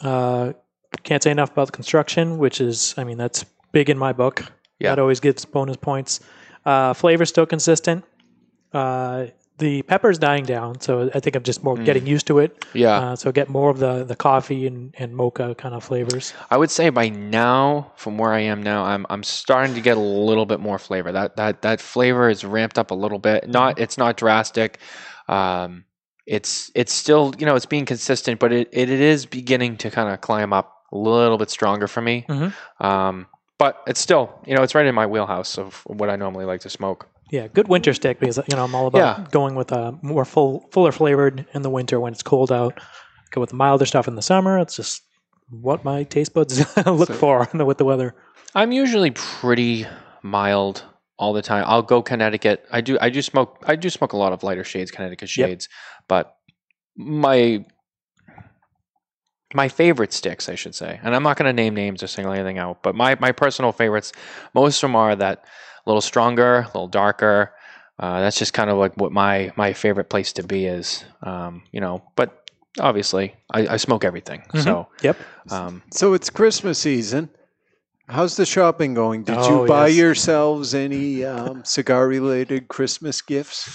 Uh, 0.00 0.52
can't 1.02 1.22
say 1.22 1.30
enough 1.30 1.50
about 1.52 1.66
the 1.66 1.72
construction, 1.72 2.38
which 2.38 2.60
is, 2.60 2.94
I 2.96 3.04
mean, 3.04 3.18
that's 3.18 3.44
big 3.72 3.90
in 3.90 3.98
my 3.98 4.12
book. 4.12 4.44
Yeah. 4.78 4.90
That 4.90 4.98
always 5.00 5.20
gets 5.20 5.44
bonus 5.44 5.76
points. 5.76 6.20
Uh, 6.64 6.92
flavor's 6.94 7.28
still 7.30 7.46
consistent. 7.46 8.04
Uh, 8.72 9.26
the 9.58 9.82
pepper's 9.82 10.18
dying 10.18 10.44
down, 10.44 10.80
so 10.80 11.10
I 11.14 11.20
think 11.20 11.36
I'm 11.36 11.44
just 11.44 11.62
more 11.62 11.76
Mm. 11.76 11.84
getting 11.84 12.06
used 12.06 12.26
to 12.26 12.40
it. 12.40 12.64
Yeah. 12.74 12.98
Uh, 12.98 13.16
so 13.16 13.30
get 13.30 13.48
more 13.48 13.70
of 13.70 13.78
the, 13.78 14.02
the 14.04 14.16
coffee 14.16 14.66
and, 14.66 14.92
and 14.98 15.14
mocha 15.14 15.54
kind 15.54 15.74
of 15.76 15.84
flavors. 15.84 16.34
I 16.50 16.56
would 16.56 16.72
say 16.72 16.88
by 16.90 17.08
now, 17.08 17.92
from 17.94 18.18
where 18.18 18.32
I 18.32 18.40
am 18.40 18.62
now, 18.64 18.84
I'm 18.84 19.06
I'm 19.10 19.22
starting 19.22 19.74
to 19.76 19.80
get 19.80 19.96
a 19.96 20.00
little 20.00 20.44
bit 20.44 20.58
more 20.58 20.78
flavor. 20.80 21.12
That 21.12 21.36
that 21.36 21.62
that 21.62 21.80
flavor 21.80 22.28
is 22.28 22.44
ramped 22.44 22.78
up 22.80 22.90
a 22.90 22.94
little 22.94 23.20
bit. 23.20 23.48
Not 23.48 23.78
it's 23.78 23.96
not 23.96 24.16
drastic. 24.16 24.78
Um, 25.28 25.84
it's 26.26 26.70
it's 26.74 26.92
still 26.92 27.34
you 27.38 27.46
know 27.46 27.54
it's 27.54 27.66
being 27.66 27.84
consistent, 27.86 28.40
but 28.40 28.52
it, 28.52 28.68
it, 28.72 28.90
it 28.90 29.00
is 29.00 29.26
beginning 29.26 29.76
to 29.78 29.90
kind 29.90 30.08
of 30.08 30.20
climb 30.20 30.52
up 30.52 30.72
a 30.92 30.96
little 30.96 31.38
bit 31.38 31.50
stronger 31.50 31.86
for 31.88 32.00
me. 32.00 32.24
Mhm. 32.28 32.52
Um, 32.80 33.26
but 33.58 33.82
it's 33.86 34.00
still 34.00 34.30
you 34.46 34.54
know 34.54 34.62
it's 34.62 34.74
right 34.74 34.86
in 34.86 34.94
my 34.94 35.06
wheelhouse 35.06 35.58
of 35.58 35.82
what 35.86 36.08
I 36.10 36.16
normally 36.16 36.44
like 36.44 36.60
to 36.62 36.70
smoke. 36.70 37.08
Yeah, 37.30 37.48
good 37.48 37.68
winter 37.68 37.92
stick 37.94 38.20
because 38.20 38.38
you 38.48 38.56
know 38.56 38.64
I'm 38.64 38.74
all 38.74 38.86
about 38.86 38.98
Yeah. 39.18 39.24
going 39.30 39.54
with 39.54 39.72
a 39.72 39.98
more 40.02 40.24
full, 40.24 40.68
fuller 40.72 40.92
flavored 40.92 41.46
in 41.54 41.62
the 41.62 41.70
winter 41.70 41.98
when 41.98 42.12
it's 42.12 42.22
cold 42.22 42.52
out. 42.52 42.78
Go 43.32 43.40
with 43.40 43.50
the 43.50 43.56
milder 43.56 43.86
stuff 43.86 44.06
in 44.06 44.14
the 44.14 44.22
summer. 44.22 44.58
It's 44.58 44.76
just 44.76 45.02
what 45.50 45.84
my 45.84 46.04
taste 46.04 46.32
buds 46.34 46.58
look 46.86 47.10
for 47.12 47.48
with 47.54 47.78
the 47.78 47.84
weather. 47.84 48.14
I'm 48.54 48.72
usually 48.72 49.10
pretty 49.10 49.86
mild 50.22 50.84
all 51.18 51.32
the 51.32 51.42
time. 51.42 51.64
I'll 51.66 51.82
go 51.82 52.02
Connecticut. 52.02 52.64
I 52.70 52.80
do 52.80 52.98
I 53.00 53.10
do 53.10 53.22
smoke 53.22 53.62
I 53.66 53.76
do 53.76 53.88
smoke 53.90 54.12
a 54.12 54.16
lot 54.16 54.32
of 54.32 54.42
lighter 54.42 54.64
shades, 54.64 54.90
Connecticut 54.90 55.28
Yep. 55.36 55.48
shades, 55.48 55.68
but 56.08 56.36
my 56.96 57.64
my 59.54 59.68
favorite 59.68 60.12
sticks, 60.12 60.48
I 60.48 60.56
should 60.56 60.74
say, 60.74 60.98
and 61.02 61.14
I'm 61.14 61.22
not 61.22 61.36
going 61.36 61.46
to 61.46 61.52
name 61.52 61.74
names 61.74 62.02
or 62.02 62.08
single 62.08 62.32
anything 62.32 62.58
out, 62.58 62.82
but 62.82 62.96
my, 62.96 63.16
my 63.20 63.30
personal 63.30 63.70
favorites, 63.70 64.12
most 64.52 64.78
of 64.82 64.88
them 64.88 64.96
are 64.96 65.14
that 65.14 65.44
a 65.86 65.88
little 65.88 66.00
stronger, 66.00 66.60
a 66.62 66.66
little 66.66 66.88
darker. 66.88 67.54
Uh, 67.96 68.18
that's 68.20 68.36
just 68.36 68.52
kind 68.52 68.68
of 68.68 68.78
like 68.78 68.96
what 68.96 69.12
my 69.12 69.52
my 69.56 69.72
favorite 69.72 70.10
place 70.10 70.32
to 70.32 70.42
be 70.42 70.66
is, 70.66 71.04
um, 71.22 71.62
you 71.70 71.80
know. 71.80 72.02
But 72.16 72.42
obviously, 72.80 73.36
I, 73.52 73.68
I 73.68 73.76
smoke 73.76 74.04
everything, 74.04 74.42
Mhm. 74.52 74.64
so 74.64 74.88
Yep. 75.02 75.16
um, 75.50 75.82
So 75.92 76.14
it's 76.14 76.28
Christmas 76.30 76.80
season. 76.80 77.28
How's 78.08 78.36
the 78.36 78.44
shopping 78.44 78.92
going? 78.94 79.24
Did 79.24 79.36
Oh, 79.38 79.62
you 79.62 79.68
buy 79.68 79.88
yes. 79.88 79.96
yourselves 79.96 80.74
any 80.74 81.24
um, 81.24 81.64
cigar 81.64 82.06
related 82.06 82.68
Christmas 82.68 83.22
gifts? 83.22 83.68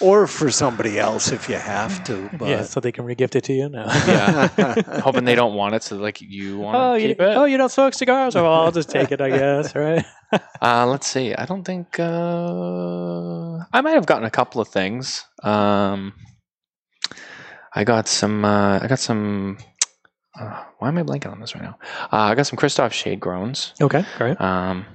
Or 0.00 0.28
for 0.28 0.48
somebody 0.52 0.96
else 0.96 1.32
if 1.32 1.48
you 1.48 1.56
have 1.56 2.04
to. 2.04 2.30
But 2.38 2.48
yeah, 2.48 2.62
so 2.62 2.78
they 2.78 2.92
can 2.92 3.04
regift 3.04 3.34
it 3.34 3.42
to 3.44 3.52
you 3.52 3.68
now. 3.68 3.86
yeah, 4.06 5.00
hoping 5.02 5.24
they 5.24 5.34
don't 5.34 5.54
want 5.54 5.74
it, 5.74 5.82
so 5.82 5.96
like 5.96 6.20
you 6.20 6.56
want 6.58 6.76
to 6.76 6.78
oh, 6.80 6.94
you, 6.94 7.08
it. 7.10 7.20
oh, 7.20 7.46
you 7.46 7.56
don't 7.56 7.68
smoke 7.68 7.94
cigars? 7.94 8.36
Oh, 8.36 8.44
well, 8.44 8.52
I'll 8.52 8.70
just 8.70 8.90
take 8.90 9.10
it, 9.10 9.20
I 9.20 9.28
guess, 9.30 9.74
right? 9.74 10.04
Uh, 10.62 10.86
let's 10.86 11.08
see. 11.08 11.34
I 11.34 11.46
don't 11.46 11.64
think 11.64 11.98
uh, 11.98 13.58
I 13.72 13.80
might 13.80 13.94
have 13.98 14.06
gotten 14.06 14.24
a 14.24 14.30
couple 14.30 14.60
of 14.60 14.68
things. 14.68 15.24
Um, 15.42 16.12
I 17.74 17.82
got 17.82 18.06
some. 18.06 18.44
Uh, 18.44 18.78
I 18.78 18.86
got 18.86 19.00
some. 19.00 19.58
Uh, 20.38 20.64
why 20.78 20.88
am 20.88 20.98
I 20.98 21.02
blanking 21.02 21.32
on 21.32 21.40
this 21.40 21.54
right 21.54 21.64
now? 21.64 21.78
Uh, 22.12 22.30
I 22.30 22.34
got 22.34 22.46
some 22.46 22.58
Kristoff 22.58 22.92
Shade 22.92 23.20
Groans. 23.20 23.72
Okay, 23.80 24.04
great. 24.16 24.40
Um, 24.40 24.86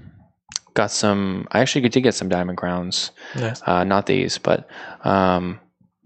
got 0.73 0.91
some. 0.91 1.47
I 1.51 1.59
actually 1.59 1.87
did 1.89 2.01
get 2.01 2.13
some 2.13 2.29
Diamond 2.29 2.57
Crowns. 2.57 3.11
Nice. 3.35 3.61
Uh, 3.65 3.83
not 3.83 4.05
these, 4.05 4.37
but 4.37 4.67
um, 5.03 5.59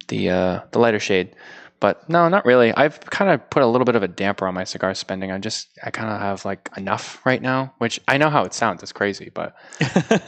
the 0.07 0.29
uh, 0.29 0.61
the 0.71 0.79
lighter 0.79 0.99
shade. 0.99 1.35
But 1.79 2.09
no, 2.09 2.27
not 2.27 2.43
really. 2.43 2.73
I've 2.73 2.99
kind 3.01 3.29
of 3.29 3.47
put 3.51 3.61
a 3.61 3.67
little 3.67 3.85
bit 3.85 3.95
of 3.95 4.01
a 4.01 4.07
damper 4.07 4.47
on 4.47 4.55
my 4.55 4.63
cigar 4.63 4.95
spending. 4.95 5.31
I 5.31 5.37
just 5.37 5.67
I 5.83 5.91
kind 5.91 6.09
of 6.09 6.19
have 6.19 6.43
like 6.43 6.71
enough 6.75 7.23
right 7.23 7.39
now, 7.39 7.75
which 7.77 7.99
I 8.07 8.17
know 8.17 8.31
how 8.31 8.45
it 8.45 8.55
sounds. 8.55 8.81
It's 8.81 8.91
crazy, 8.91 9.29
but 9.31 9.55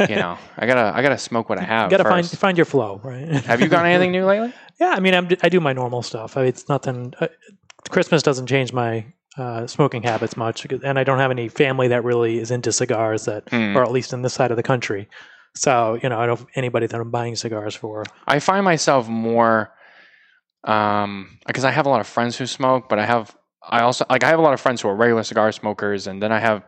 you 0.07 0.15
know, 0.15 0.37
I 0.57 0.67
gotta 0.67 0.95
I 0.95 1.01
gotta 1.01 1.17
smoke 1.17 1.49
what 1.49 1.57
I 1.57 1.63
have. 1.63 1.91
You 1.91 1.97
gotta 1.97 2.07
find 2.07 2.29
find 2.29 2.55
your 2.55 2.65
flow, 2.65 3.01
right? 3.03 3.27
Have 3.45 3.61
you 3.61 3.67
got 3.67 3.85
anything 3.85 4.11
new 4.11 4.25
lately? 4.27 4.53
Yeah, 4.79 4.93
I 4.95 4.99
mean, 4.99 5.13
I'm, 5.15 5.27
I 5.41 5.49
do 5.49 5.59
my 5.59 5.73
normal 5.73 6.03
stuff. 6.03 6.37
I 6.37 6.41
mean, 6.41 6.49
it's 6.49 6.69
nothing. 6.69 7.13
Uh, 7.19 7.27
Christmas 7.89 8.21
doesn't 8.23 8.47
change 8.47 8.73
my 8.73 9.05
uh, 9.37 9.65
smoking 9.67 10.03
habits 10.03 10.35
much, 10.35 10.65
and 10.65 10.99
I 10.99 11.03
don't 11.03 11.19
have 11.19 11.31
any 11.31 11.47
family 11.47 11.87
that 11.89 12.03
really 12.03 12.39
is 12.39 12.51
into 12.51 12.71
cigars 12.71 13.25
that, 13.25 13.47
Hmm. 13.49 13.75
or 13.77 13.83
at 13.83 13.91
least 13.91 14.11
in 14.13 14.21
this 14.21 14.33
side 14.33 14.51
of 14.51 14.57
the 14.57 14.63
country. 14.63 15.07
So 15.55 15.97
you 16.01 16.09
know, 16.09 16.19
I 16.19 16.25
don't 16.25 16.39
have 16.39 16.47
anybody 16.55 16.87
that 16.87 16.99
I'm 16.99 17.09
buying 17.11 17.35
cigars 17.35 17.75
for. 17.75 18.03
I 18.27 18.39
find 18.39 18.63
myself 18.65 19.07
more 19.07 19.71
um 20.65 21.39
because 21.47 21.63
I 21.63 21.71
have 21.71 21.85
a 21.85 21.89
lot 21.89 22.01
of 22.01 22.07
friends 22.07 22.37
who 22.37 22.45
smoke, 22.45 22.89
but 22.89 22.99
I 22.99 23.05
have 23.05 23.35
I 23.63 23.81
also 23.81 24.05
like 24.09 24.23
I 24.23 24.29
have 24.29 24.39
a 24.39 24.41
lot 24.41 24.53
of 24.53 24.59
friends 24.61 24.81
who 24.81 24.89
are 24.89 24.95
regular 24.95 25.23
cigar 25.23 25.51
smokers 25.51 26.07
and 26.07 26.21
then 26.21 26.31
I 26.31 26.39
have 26.39 26.63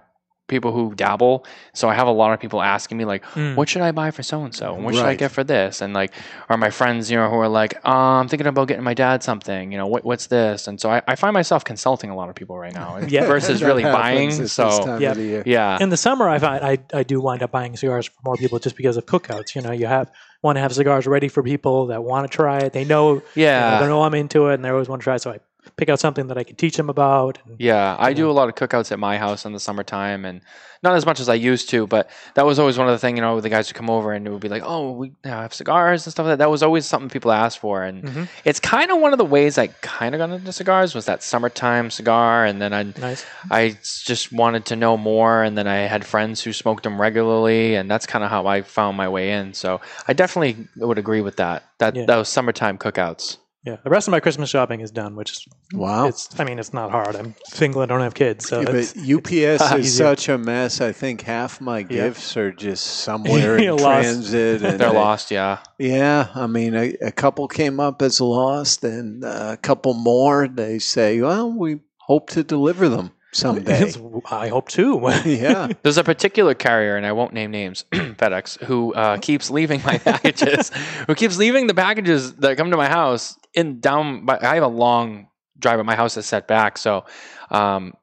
people 0.51 0.71
who 0.71 0.93
dabble. 0.93 1.45
So 1.73 1.89
I 1.89 1.95
have 1.95 2.05
a 2.07 2.11
lot 2.11 2.31
of 2.33 2.39
people 2.39 2.61
asking 2.61 2.97
me 2.99 3.05
like, 3.05 3.23
Mm. 3.33 3.55
what 3.55 3.67
should 3.69 3.81
I 3.81 3.91
buy 3.91 4.11
for 4.11 4.21
so 4.21 4.43
and 4.43 4.53
so? 4.53 4.75
And 4.75 4.83
what 4.85 4.93
should 4.93 5.05
I 5.05 5.15
get 5.15 5.31
for 5.31 5.43
this? 5.43 5.81
And 5.81 5.93
like 5.95 6.13
or 6.49 6.57
my 6.57 6.69
friends, 6.69 7.09
you 7.09 7.17
know, 7.17 7.27
who 7.29 7.37
are 7.37 7.47
like, 7.47 7.73
uh, 7.83 8.19
I'm 8.19 8.27
thinking 8.27 8.45
about 8.47 8.67
getting 8.67 8.83
my 8.83 8.93
dad 8.93 9.23
something, 9.23 9.71
you 9.71 9.77
know, 9.79 9.87
what 9.87 10.05
what's 10.05 10.27
this? 10.27 10.67
And 10.67 10.79
so 10.79 10.91
I, 10.91 11.01
I 11.07 11.15
find 11.15 11.33
myself 11.33 11.63
consulting 11.63 12.11
a 12.11 12.15
lot 12.15 12.29
of 12.29 12.35
people 12.35 12.55
right 12.59 12.73
now 12.73 12.97
Yeah. 13.07 13.25
versus 13.25 13.63
really 13.69 13.83
buying. 13.83 14.29
So 14.31 14.85
time 14.85 15.01
Yeah. 15.01 15.11
of 15.11 15.17
the 15.17 15.23
year. 15.23 15.43
yeah. 15.45 15.77
In 15.81 15.89
the 15.89 15.97
summer, 15.97 16.29
I 16.29 16.37
find 16.37 16.63
I, 16.63 16.77
I 16.93 17.03
do 17.03 17.19
wind 17.21 17.41
up 17.41 17.51
buying 17.51 17.75
cigars 17.77 18.05
for 18.07 18.19
more 18.23 18.35
people 18.35 18.59
just 18.59 18.75
because 18.75 18.97
of 18.97 19.05
cookouts. 19.07 19.55
You 19.55 19.61
know, 19.61 19.71
you 19.71 19.87
have 19.87 20.11
want 20.43 20.55
to 20.57 20.61
have 20.61 20.73
cigars 20.73 21.05
ready 21.07 21.27
for 21.29 21.41
people 21.43 21.85
that 21.87 22.03
want 22.03 22.29
to 22.29 22.35
try 22.35 22.57
it. 22.59 22.73
They 22.73 22.83
know, 22.83 23.21
Yeah. 23.35 23.79
they 23.79 23.85
know 23.87 24.01
I'm 24.01 24.15
into 24.15 24.47
it, 24.47 24.55
and 24.55 24.65
they 24.65 24.69
always 24.69 24.89
want 24.89 25.01
to 25.01 25.03
try. 25.03 25.15
it. 25.15 25.21
So 25.21 25.31
I 25.31 25.37
pick 25.77 25.89
out 25.89 25.99
something 25.99 26.27
that 26.27 26.37
I 26.37 26.43
can 26.43 26.55
teach 26.55 26.77
them 26.77 26.89
about. 26.89 27.39
And, 27.45 27.55
Yeah, 27.59 27.95
I 27.99 28.09
you 28.09 28.15
do 28.15 28.29
a 28.29 28.33
lot 28.33 28.49
of 28.49 28.55
cookouts 28.55 28.91
at 28.91 28.99
my 28.99 29.17
house 29.17 29.45
in 29.45 29.53
the 29.53 29.59
summertime, 29.59 30.25
and 30.25 30.41
not 30.83 30.95
as 30.95 31.05
much 31.05 31.19
as 31.19 31.29
I 31.29 31.35
used 31.35 31.69
to, 31.69 31.85
but 31.85 32.09
that 32.33 32.45
was 32.45 32.57
always 32.57 32.77
one 32.77 32.87
of 32.87 32.93
the 32.93 32.97
things. 32.97 33.17
You 33.17 33.21
know, 33.21 33.39
the 33.39 33.49
guys 33.49 33.67
would 33.69 33.75
come 33.75 33.89
over 33.89 34.13
and 34.13 34.25
it 34.25 34.31
would 34.31 34.41
be 34.41 34.49
like, 34.49 34.63
"Oh, 34.65 34.91
we 34.91 35.11
have 35.23 35.53
cigars 35.53 36.05
and 36.05 36.11
stuff 36.11 36.25
like 36.25 36.33
that." 36.33 36.39
That 36.43 36.49
was 36.49 36.63
always 36.63 36.85
something 36.87 37.09
people 37.09 37.31
asked 37.31 37.59
for, 37.59 37.83
and 37.83 38.03
Mhm. 38.03 38.27
it's 38.45 38.59
kind 38.59 38.89
of 38.91 38.99
one 38.99 39.13
of 39.13 39.19
the 39.19 39.25
ways 39.25 39.57
I 39.59 39.67
kind 39.81 40.15
of 40.15 40.19
got 40.19 40.31
into 40.31 40.51
cigars 40.51 40.95
was 40.95 41.05
that 41.05 41.21
summertime 41.21 41.91
cigar, 41.91 42.45
and 42.45 42.59
then 42.61 42.73
I 42.73 42.83
Nice. 42.99 43.25
I 43.51 43.77
just 44.05 44.31
wanted 44.33 44.65
to 44.65 44.75
know 44.75 44.97
more, 44.97 45.43
and 45.43 45.55
then 45.57 45.67
I 45.67 45.81
had 45.87 46.03
friends 46.05 46.41
who 46.41 46.51
smoked 46.53 46.83
them 46.83 46.99
regularly, 46.99 47.75
and 47.75 47.89
that's 47.89 48.07
kind 48.07 48.23
of 48.23 48.31
how 48.31 48.47
I 48.47 48.63
found 48.63 48.97
my 48.97 49.07
way 49.07 49.31
in. 49.31 49.53
So 49.53 49.79
I 50.07 50.13
definitely 50.13 50.67
would 50.77 50.97
agree 50.97 51.21
with 51.21 51.35
that. 51.37 51.63
That 51.77 51.95
Yeah. 51.95 52.05
those 52.07 52.27
summertime 52.29 52.77
cookouts. 52.79 53.37
Yeah, 53.63 53.77
the 53.83 53.91
rest 53.91 54.07
of 54.07 54.11
my 54.11 54.19
Christmas 54.19 54.49
shopping 54.49 54.81
is 54.81 54.89
done, 54.89 55.15
which 55.15 55.31
is 55.33 55.47
Wow. 55.73 56.07
It's 56.07 56.27
I 56.39 56.43
mean, 56.43 56.57
it's 56.57 56.73
not 56.73 56.89
hard. 56.89 57.15
I'm 57.15 57.35
single. 57.45 57.83
I 57.83 57.85
don't 57.85 58.01
have 58.01 58.15
kids, 58.15 58.47
so 58.49 58.61
Yeah, 58.61 58.69
it's 58.71 58.93
but 58.93 59.03
UPS 59.03 59.61
is 59.73 59.85
easier. 59.85 60.05
such 60.15 60.29
a 60.29 60.37
mess. 60.39 60.81
I 60.81 60.91
think 60.91 61.21
half 61.21 61.61
my 61.61 61.83
gifts 61.83 62.35
are 62.37 62.51
just 62.51 62.83
somewhere 63.05 63.57
in 63.57 63.69
Lost. 63.77 63.83
transit. 63.83 64.63
And 64.65 64.79
They're 64.79 64.89
I- 64.89 64.93
lost, 64.93 65.29
yeah. 65.29 65.59
Yeah, 65.77 66.27
I 66.33 66.47
mean, 66.47 66.73
a, 66.75 66.93
a 67.01 67.11
couple 67.11 67.47
came 67.47 67.79
up 67.79 68.01
as 68.01 68.19
lost, 68.19 68.83
and 68.83 69.23
uh, 69.23 69.49
a 69.53 69.57
couple 69.57 69.93
more. 69.93 70.47
They 70.47 70.79
say, 70.79 71.21
"Well, 71.21 71.51
we 71.51 71.81
hope 71.99 72.31
to 72.31 72.43
deliver 72.43 72.89
them 72.89 73.11
someday." 73.33 73.81
It's- 73.87 73.97
I 74.31 74.47
hope 74.49 74.69
too. 74.69 74.99
yeah, 75.25 75.67
There's 75.83 75.97
a 75.97 76.03
particular 76.03 76.53
carrier, 76.53 76.95
and 76.97 77.05
I 77.05 77.11
won't 77.11 77.33
name 77.33 77.51
names, 77.51 77.85
FedEx, 77.91 78.63
who 78.63 78.93
uh, 78.93 79.17
keeps 79.17 79.49
leaving 79.49 79.81
my 79.83 79.97
packages, 80.09 80.69
who 81.07 81.15
keeps 81.15 81.37
leaving 81.37 81.67
the 81.67 81.73
packages 81.73 82.33
that 82.35 82.57
come 82.57 82.71
to 82.71 82.77
my 82.77 82.87
house 82.89 83.37
in 83.53 83.79
down. 83.79 84.25
By, 84.25 84.37
I 84.41 84.55
have 84.55 84.63
a 84.63 84.67
long 84.67 85.27
driveway. 85.59 85.83
My 85.83 85.95
house 85.95 86.17
is 86.17 86.25
set 86.25 86.47
back, 86.47 86.77
so 86.77 87.05
um, 87.49 87.93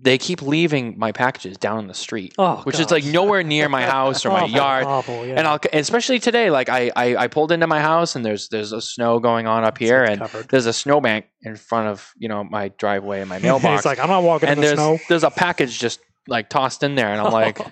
they 0.00 0.18
keep 0.18 0.42
leaving 0.42 0.98
my 0.98 1.12
packages 1.12 1.56
down 1.56 1.78
in 1.80 1.86
the 1.88 1.94
street, 1.94 2.34
Oh, 2.38 2.56
which 2.64 2.78
is 2.78 2.90
like 2.90 3.04
nowhere 3.04 3.42
near 3.42 3.68
my 3.68 3.82
house 3.96 4.24
or 4.24 4.30
my 4.30 4.42
Awful, 4.42 4.50
yard. 4.56 4.84
awful, 4.84 5.26
yeah. 5.26 5.34
And 5.36 5.46
I'll 5.46 5.58
especially 5.72 6.18
today, 6.18 6.50
like 6.50 6.68
I, 6.68 6.90
I 6.94 7.16
I 7.16 7.26
pulled 7.28 7.52
into 7.52 7.66
my 7.66 7.80
house 7.80 8.14
and 8.16 8.24
there's 8.24 8.48
there's 8.48 8.72
a 8.72 8.80
snow 8.80 9.18
going 9.18 9.46
on 9.46 9.64
up 9.64 9.78
here, 9.78 10.04
and 10.04 10.20
there's 10.50 10.66
a 10.66 10.72
snowbank 10.72 11.26
in 11.42 11.56
front 11.56 11.88
of 11.88 12.12
you 12.16 12.28
know 12.28 12.44
my 12.44 12.68
driveway 12.68 13.20
and 13.20 13.28
my 13.28 13.38
mailbox. 13.46 13.80
It's 13.80 13.86
like, 13.86 13.98
I'm 13.98 14.08
not 14.08 14.22
walking 14.22 14.48
in 14.48 14.52
and 14.54 14.62
the 14.62 14.66
there's 14.66 14.78
snow. 14.78 14.98
there's 15.08 15.24
a 15.24 15.30
package 15.30 15.78
just 15.78 16.00
like 16.26 16.48
tossed 16.48 16.82
in 16.82 16.94
there, 16.94 17.08
and 17.08 17.20
I'm 17.20 17.32
like. 17.32 17.58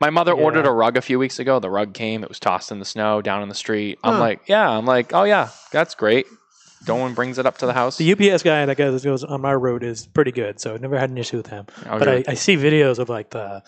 My 0.00 0.10
mother 0.10 0.32
ordered 0.34 0.66
a 0.66 0.72
rug 0.72 0.96
a 0.98 1.00
few 1.00 1.18
weeks 1.20 1.38
ago. 1.38 1.60
The 1.60 1.70
rug 1.70 1.94
came. 1.94 2.24
It 2.24 2.28
was 2.28 2.40
tossed 2.40 2.72
in 2.72 2.78
the 2.80 2.84
snow 2.84 3.22
down 3.22 3.42
in 3.42 3.48
the 3.48 3.54
street. 3.54 3.98
I'm 4.02 4.18
like, 4.18 4.48
yeah. 4.48 4.68
I'm 4.68 4.84
like, 4.84 5.14
oh 5.14 5.22
yeah, 5.22 5.48
that's 5.70 5.94
great. 5.94 6.26
No 6.86 6.96
one 6.96 7.14
brings 7.14 7.38
it 7.38 7.46
up 7.46 7.58
to 7.58 7.66
the 7.66 7.72
house. 7.72 7.96
The 7.98 8.12
UPS 8.12 8.42
guy 8.42 8.66
that 8.66 8.76
goes, 8.76 9.04
goes 9.04 9.24
on 9.24 9.40
my 9.40 9.54
road 9.54 9.82
is 9.82 10.06
pretty 10.06 10.32
good, 10.32 10.60
so 10.60 10.74
I've 10.74 10.80
never 10.80 10.98
had 10.98 11.10
an 11.10 11.18
issue 11.18 11.36
with 11.38 11.46
him. 11.48 11.66
Oh, 11.86 11.98
but 11.98 12.08
I. 12.08 12.24
I 12.28 12.34
see 12.34 12.56
videos 12.56 12.98
of 12.98 13.08
like 13.08 13.30
the 13.30 13.62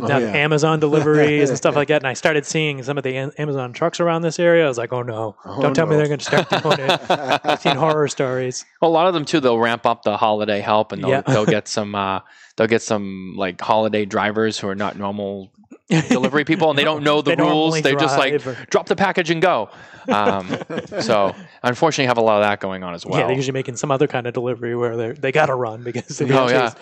Oh, 0.00 0.06
yeah. 0.06 0.18
Amazon 0.18 0.78
deliveries 0.86 1.48
and 1.48 1.58
stuff 1.58 1.74
like 1.80 1.88
that, 1.88 1.96
and 2.02 2.06
I 2.06 2.12
started 2.12 2.46
seeing 2.46 2.80
some 2.84 2.96
of 2.96 3.02
the 3.02 3.16
Amazon 3.38 3.72
trucks 3.72 3.98
around 3.98 4.22
this 4.22 4.38
area. 4.38 4.64
I 4.64 4.68
was 4.68 4.78
like, 4.78 4.92
oh 4.92 5.02
no, 5.02 5.34
Oh, 5.44 5.60
don't 5.60 5.74
tell 5.74 5.86
me 5.86 5.96
they're 5.96 6.06
going 6.06 6.20
to 6.20 6.24
start 6.24 6.48
doing 6.48 6.78
it. 6.78 7.10
I've 7.44 7.60
seen 7.60 7.74
horror 7.74 8.06
stories. 8.06 8.64
Well, 8.80 8.88
a 8.88 8.92
lot 8.92 9.08
of 9.08 9.14
them 9.14 9.24
too. 9.24 9.40
They'll 9.40 9.58
ramp 9.58 9.86
up 9.86 10.04
the 10.04 10.16
holiday 10.16 10.60
help, 10.60 10.92
and 10.92 11.02
they'll, 11.02 11.10
Yeah. 11.10 11.22
they'll 11.22 11.44
get 11.46 11.66
some. 11.66 11.96
Uh, 11.96 12.20
they'll 12.56 12.68
get 12.68 12.82
some 12.82 13.34
like 13.36 13.60
holiday 13.60 14.04
drivers 14.04 14.60
who 14.60 14.68
are 14.68 14.76
not 14.76 14.96
normal 14.96 15.50
delivery 16.08 16.44
people, 16.44 16.70
and 16.70 16.78
they 16.78 16.84
don't 16.84 17.02
know 17.02 17.20
the 17.22 17.34
They 17.36 17.42
rules. 17.42 17.80
They 17.82 17.94
just 17.94 18.16
like 18.18 18.46
or- 18.46 18.56
drop 18.70 18.86
the 18.86 18.96
package 18.96 19.30
and 19.30 19.42
go. 19.42 19.68
Um, 20.08 20.56
so, 21.00 21.34
unfortunately, 21.62 22.06
have 22.06 22.18
a 22.18 22.22
lot 22.22 22.36
of 22.36 22.42
that 22.48 22.60
going 22.60 22.82
on 22.82 22.94
as 22.94 23.04
well. 23.04 23.18
Yeah, 23.20 23.26
they're 23.26 23.36
usually 23.36 23.52
making 23.52 23.76
some 23.76 23.90
other 23.90 24.06
kind 24.06 24.26
of 24.26 24.34
delivery 24.34 24.74
where 24.76 24.96
they 24.96 25.12
they 25.12 25.32
got 25.32 25.46
to 25.46 25.54
run 25.54 25.82
because 25.82 26.18
they're 26.18 26.28
Oh, 26.32 26.48
yeah. 26.48 26.72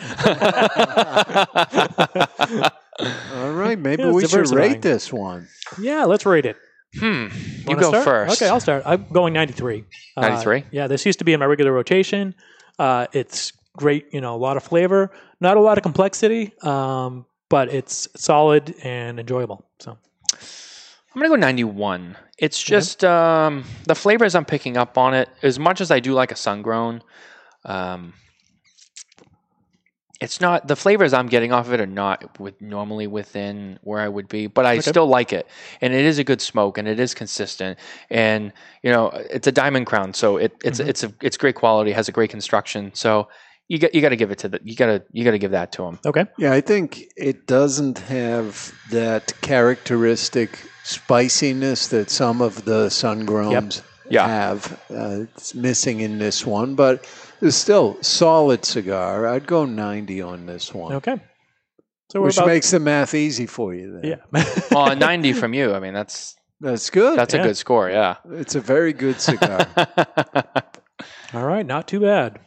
All 3.34 3.52
right, 3.52 3.78
maybe 3.78 4.02
Yeah, 4.02 4.12
we 4.12 4.26
should 4.26 4.50
rate 4.50 4.82
this 4.82 5.12
one. 5.12 5.48
Yeah, 5.80 6.04
let's 6.04 6.26
rate 6.26 6.46
it. 6.46 6.56
Hmm. 6.98 7.26
You 7.68 7.76
go 7.76 7.90
start? 7.90 8.04
first. 8.04 8.42
Okay, 8.42 8.48
I'll 8.50 8.60
start. 8.60 8.82
I'm 8.86 9.06
going 9.12 9.32
93. 9.34 9.84
Uh, 10.16 10.20
93? 10.22 10.64
yeah, 10.70 10.86
this 10.86 11.04
used 11.06 11.18
to 11.20 11.24
be 11.24 11.32
in 11.32 11.40
my 11.40 11.46
regular 11.46 11.72
rotation. 11.72 12.34
Uh, 12.78 13.06
it's 13.12 13.52
great, 13.76 14.06
you 14.12 14.20
know, 14.20 14.34
a 14.34 14.38
lot 14.38 14.56
of 14.56 14.62
flavor, 14.64 15.10
not 15.40 15.56
a 15.56 15.60
lot 15.60 15.78
of 15.78 15.82
complexity, 15.82 16.52
um, 16.62 17.26
but 17.48 17.72
it's 17.72 18.08
solid 18.16 18.74
and 18.82 19.18
enjoyable. 19.18 19.64
So 19.78 19.98
I'm 20.32 21.22
gonna 21.22 21.28
go 21.28 21.36
91. 21.36 22.16
It's 22.38 22.62
just 22.62 23.04
um, 23.04 23.64
the 23.84 23.94
flavors 23.94 24.34
I'm 24.34 24.44
picking 24.44 24.76
up 24.76 24.96
on 24.98 25.14
it. 25.14 25.28
As 25.42 25.58
much 25.58 25.80
as 25.80 25.90
I 25.90 26.00
do 26.00 26.12
like 26.12 26.30
a 26.30 26.36
sun 26.36 26.62
grown, 26.62 27.02
um, 27.64 28.12
it's 30.20 30.40
not 30.40 30.66
the 30.66 30.74
flavors 30.76 31.12
I'm 31.12 31.28
getting 31.28 31.52
off 31.52 31.66
of 31.66 31.72
it 31.72 31.80
are 31.80 31.86
not 31.86 32.40
with 32.40 32.60
normally 32.60 33.06
within 33.06 33.78
where 33.82 34.00
I 34.00 34.08
would 34.08 34.28
be, 34.28 34.48
but 34.48 34.66
I 34.66 34.74
Okay. 34.74 34.80
still 34.90 35.06
like 35.06 35.32
it, 35.32 35.48
and 35.80 35.94
it 35.94 36.04
is 36.04 36.18
a 36.18 36.24
good 36.24 36.40
smoke, 36.40 36.76
and 36.76 36.88
it 36.88 36.98
is 36.98 37.14
consistent, 37.14 37.78
and 38.10 38.52
you 38.82 38.90
know 38.90 39.08
it's 39.30 39.46
a 39.46 39.52
diamond 39.52 39.86
crown, 39.86 40.14
so 40.14 40.36
it, 40.36 40.52
it's 40.64 40.80
Mhm. 40.80 40.88
it's 40.88 41.04
a 41.04 41.14
it's 41.22 41.36
great 41.36 41.54
quality, 41.54 41.92
has 41.92 42.08
a 42.08 42.12
great 42.12 42.30
construction, 42.30 42.90
so 42.94 43.28
you 43.68 43.78
got 43.78 43.94
you 43.94 44.00
got 44.00 44.08
to 44.10 44.16
give 44.16 44.30
it 44.30 44.38
to 44.38 44.48
the 44.48 44.60
you 44.64 44.74
got 44.74 44.86
to 44.86 45.02
you 45.12 45.24
got 45.24 45.32
to 45.32 45.38
give 45.38 45.50
that 45.52 45.72
to 45.72 45.82
them. 45.82 45.98
Okay. 46.04 46.24
Yeah, 46.38 46.52
I 46.52 46.60
think 46.60 47.04
it 47.16 47.46
doesn't 47.46 47.98
have 48.00 48.72
that 48.90 49.32
characteristic 49.42 50.58
spiciness 50.84 51.88
that 51.88 52.10
some 52.10 52.40
of 52.40 52.64
the 52.64 52.88
sun 52.88 53.26
growns 53.26 53.82
Yeah. 54.08 54.26
have. 54.26 54.80
Uh, 54.90 55.24
it's 55.34 55.54
missing 55.54 56.00
in 56.00 56.18
this 56.18 56.46
one, 56.46 56.74
but 56.74 57.06
it's 57.42 57.56
still 57.56 57.98
solid 58.02 58.64
cigar. 58.64 59.26
I'd 59.28 59.46
go 59.46 59.64
90 59.66 60.22
on 60.22 60.46
this 60.46 60.72
one. 60.72 60.94
Okay. 60.94 61.20
So 62.10 62.22
Which 62.22 62.38
about- 62.38 62.46
makes 62.46 62.70
the 62.70 62.80
math 62.80 63.12
easy 63.14 63.44
for 63.46 63.74
you 63.74 64.00
then. 64.00 64.18
Yeah. 64.32 64.52
well, 64.70 64.90
a 64.92 64.96
90 64.96 65.34
from 65.34 65.52
you, 65.52 65.74
I 65.74 65.80
mean 65.80 65.92
that's 65.92 66.36
That's 66.60 66.88
good. 66.90 67.18
that's 67.18 67.34
a 67.34 67.38
good 67.42 67.56
score, 67.58 67.90
yeah. 67.90 68.16
It's 68.30 68.54
a 68.54 68.60
very 68.60 68.94
good 68.94 69.20
cigar. 69.20 69.66
All 71.34 71.44
right, 71.44 71.66
not 71.66 71.86
too 71.86 72.00
bad. 72.00 72.40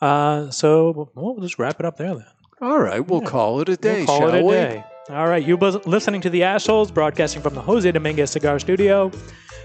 Uh, 0.00 0.50
so 0.50 1.10
well, 1.14 1.36
just 1.40 1.58
wrap 1.58 1.80
it 1.80 1.86
up 1.86 1.96
there 1.96 2.14
then. 2.14 2.26
All 2.60 2.78
right, 2.78 3.06
we'll 3.06 3.20
call 3.20 3.60
it 3.60 3.68
a 3.68 3.76
day, 3.76 3.98
We'll 3.98 4.06
call 4.06 4.28
it 4.28 4.40
a 4.40 4.44
we? 4.44 4.52
day. 4.52 4.84
All 5.10 5.28
right, 5.28 5.44
you 5.46 5.56
buzz- 5.56 5.86
listening 5.86 6.20
to 6.22 6.30
the 6.30 6.42
Ash 6.42 6.66
Holes, 6.66 6.90
broadcasting 6.90 7.40
from 7.42 7.54
the 7.54 7.60
Jose 7.62 7.90
Dominguez 7.92 8.30
Cigar 8.30 8.58
Studio. 8.58 9.10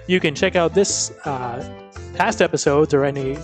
You 0.08 0.20
can 0.20 0.36
check 0.36 0.56
out 0.56 0.74
this 0.74 1.12
uh, 1.26 1.64
past 2.16 2.42
episodes 2.42 2.94
or 2.94 3.06
any. 3.06 3.38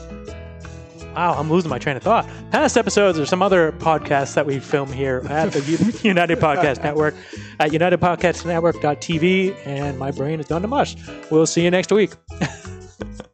Wow, 1.16 1.34
I'm 1.40 1.50
losing 1.50 1.70
my 1.70 1.80
train 1.80 1.98
of 1.98 2.04
thought. 2.04 2.30
Past 2.52 2.78
episodes 2.78 3.18
or 3.18 3.26
some 3.26 3.42
other 3.42 3.72
podcasts 3.72 4.36
that 4.36 4.46
we 4.46 4.60
film 4.60 4.92
here 4.94 5.24
at 5.30 5.52
the 5.52 6.00
United 6.04 6.38
Podcast 6.40 6.84
Network 6.84 7.16
at 7.60 7.72
unitedpodcastnetwork.tv. 7.72 9.56
And 9.66 9.98
my 9.98 10.12
brain 10.12 10.40
is 10.40 10.46
done 10.46 10.62
to 10.62 10.68
mush. 10.68 10.96
We'll 11.32 11.48
see 11.48 11.64
you 11.64 11.72
next 11.72 11.92
week. 11.92 12.12